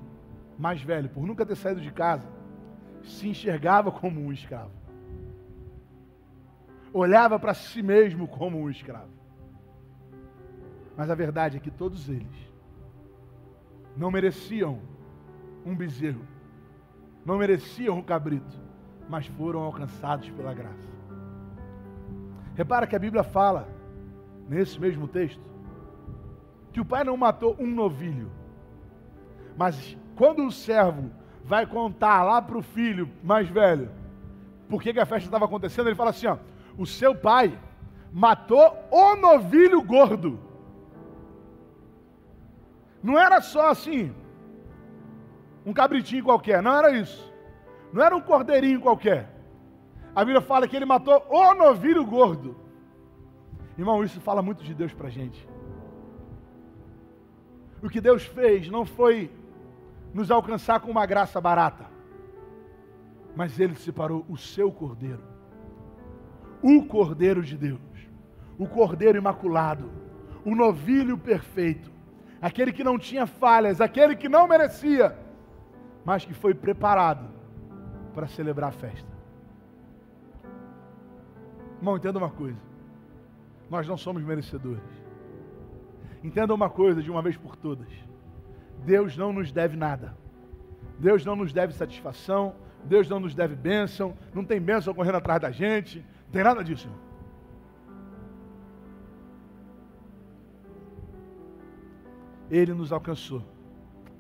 mais 0.58 0.82
velho, 0.82 1.10
por 1.10 1.26
nunca 1.26 1.46
ter 1.46 1.56
saído 1.56 1.82
de 1.82 1.92
casa, 1.92 2.28
se 3.04 3.28
enxergava 3.28 3.92
como 3.92 4.20
um 4.20 4.32
escravo. 4.32 4.72
Olhava 6.94 7.38
para 7.38 7.54
si 7.54 7.84
mesmo 7.84 8.28
como 8.28 8.58
um 8.58 8.70
escravo. 8.70 9.12
Mas 10.96 11.10
a 11.10 11.16
verdade 11.16 11.58
é 11.58 11.60
que 11.60 11.70
todos 11.70 12.08
eles 12.08 12.54
não 13.98 14.10
mereciam 14.10 14.80
um 15.66 15.76
bezerro, 15.76 16.26
não 17.26 17.38
mereciam 17.38 17.98
um 17.98 18.02
cabrito, 18.02 18.58
mas 19.10 19.28
foram 19.28 19.62
alcançados 19.62 20.30
pela 20.32 20.54
graça. 20.54 20.96
Repara 22.56 22.88
que 22.88 22.96
a 22.96 23.00
Bíblia 23.00 23.24
fala, 23.24 23.68
nesse 24.48 24.80
mesmo 24.80 25.08
texto, 25.08 25.44
que 26.72 26.80
o 26.80 26.86
pai 26.86 27.04
não 27.04 27.18
matou 27.18 27.56
um 27.60 27.68
novilho, 27.68 28.32
mas 29.58 29.98
quando 30.16 30.46
o 30.46 30.52
servo 30.52 31.12
vai 31.44 31.66
contar 31.66 32.24
lá 32.24 32.42
para 32.42 32.58
o 32.58 32.62
filho 32.62 33.10
mais 33.24 33.48
velho 33.48 33.90
por 34.70 34.82
que, 34.82 34.90
a 35.00 35.06
festa 35.06 35.28
estava 35.28 35.46
acontecendo, 35.46 35.88
ele 35.88 35.96
fala 35.96 36.10
assim: 36.10 36.28
ó, 36.28 36.38
o 36.78 36.86
seu 36.86 37.16
pai 37.16 37.58
matou 38.12 38.78
o 38.92 39.16
novilho 39.16 39.82
gordo. 39.82 40.40
Não 43.02 43.20
era 43.20 43.40
só 43.42 43.70
assim, 43.70 44.14
um 45.66 45.74
cabritinho 45.74 46.24
qualquer, 46.24 46.62
não 46.62 46.76
era 46.76 46.92
isso. 46.92 47.34
Não 47.94 48.04
era 48.04 48.16
um 48.16 48.22
cordeirinho 48.22 48.82
qualquer. 48.82 49.30
A 50.16 50.22
Bíblia 50.26 50.42
fala 50.42 50.68
que 50.68 50.76
ele 50.76 50.86
matou 50.86 51.24
o 51.30 51.54
novilho 51.54 52.04
gordo. 52.06 52.58
Irmão, 53.78 54.04
isso 54.04 54.20
fala 54.20 54.42
muito 54.42 54.64
de 54.64 54.74
Deus 54.74 54.94
para 54.94 55.10
gente. 55.10 55.48
O 57.84 57.90
que 57.90 58.02
Deus 58.02 58.26
fez 58.26 58.70
não 58.70 58.86
foi 58.86 59.30
nos 60.16 60.32
alcançar 60.32 60.80
com 60.80 60.90
uma 60.90 61.06
graça 61.06 61.42
barata. 61.42 61.88
Mas 63.36 63.60
ele 63.60 63.76
separou 63.76 64.26
o 64.30 64.38
seu 64.38 64.72
cordeiro, 64.72 65.22
o 66.64 66.86
cordeiro 66.86 67.44
de 67.44 67.58
Deus, 67.58 67.82
o 68.58 68.66
cordeiro 68.66 69.18
imaculado, 69.18 69.92
o 70.46 70.56
novilho 70.56 71.18
perfeito, 71.18 71.92
aquele 72.42 72.72
que 72.72 72.82
não 72.82 72.98
tinha 72.98 73.28
falhas, 73.28 73.82
aquele 73.82 74.16
que 74.16 74.30
não 74.30 74.48
merecia, 74.48 75.20
mas 76.06 76.24
que 76.24 76.34
foi 76.34 76.54
preparado 76.54 77.28
para 78.14 78.26
celebrar 78.26 78.70
a 78.70 78.72
festa. 78.72 79.12
Irmão, 81.78 81.98
entenda 81.98 82.18
uma 82.18 82.30
coisa: 82.30 82.62
Nós 83.70 83.86
não 83.86 83.98
somos 83.98 84.24
merecedores. 84.24 84.82
Entenda 86.24 86.54
uma 86.54 86.70
coisa 86.70 87.04
de 87.04 87.12
uma 87.12 87.22
vez 87.22 87.36
por 87.36 87.58
todas: 87.58 87.90
Deus 88.84 89.16
não 89.16 89.32
nos 89.32 89.52
deve 89.52 89.78
nada. 89.78 90.16
Deus 91.00 91.26
não 91.26 91.36
nos 91.36 91.54
deve 91.54 91.74
satisfação. 91.74 92.56
Deus 92.84 93.10
não 93.10 93.20
nos 93.20 93.34
deve 93.34 93.56
bênção. 93.56 94.16
Não 94.34 94.44
tem 94.44 94.60
bênção 94.60 94.94
correndo 94.94 95.16
atrás 95.16 95.42
da 95.42 95.52
gente. 95.52 96.00
Não 96.26 96.32
tem 96.32 96.44
nada 96.44 96.64
disso. 96.64 96.90
Ele 102.50 102.74
nos 102.74 102.92
alcançou 102.92 103.44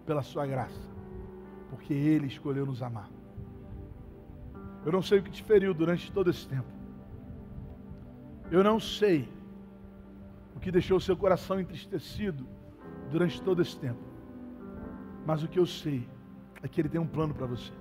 pela 0.05 0.23
sua 0.23 0.45
graça, 0.45 0.81
porque 1.69 1.93
Ele 1.93 2.27
escolheu 2.27 2.65
nos 2.65 2.81
amar. 2.81 3.09
Eu 4.85 4.91
não 4.91 5.01
sei 5.01 5.19
o 5.19 5.23
que 5.23 5.31
te 5.31 5.43
feriu 5.43 5.73
durante 5.73 6.11
todo 6.11 6.29
esse 6.29 6.47
tempo. 6.47 6.67
Eu 8.51 8.63
não 8.63 8.79
sei 8.79 9.27
o 10.55 10.59
que 10.59 10.71
deixou 10.71 10.97
o 10.97 11.01
seu 11.01 11.17
coração 11.17 11.59
entristecido 11.59 12.47
durante 13.11 13.41
todo 13.41 13.61
esse 13.61 13.77
tempo. 13.77 14.14
Mas 15.25 15.43
o 15.43 15.47
que 15.47 15.59
eu 15.59 15.65
sei 15.65 16.07
é 16.61 16.67
que 16.67 16.79
Ele 16.79 16.89
tem 16.89 17.01
um 17.01 17.07
plano 17.07 17.33
para 17.33 17.47
você. 17.47 17.71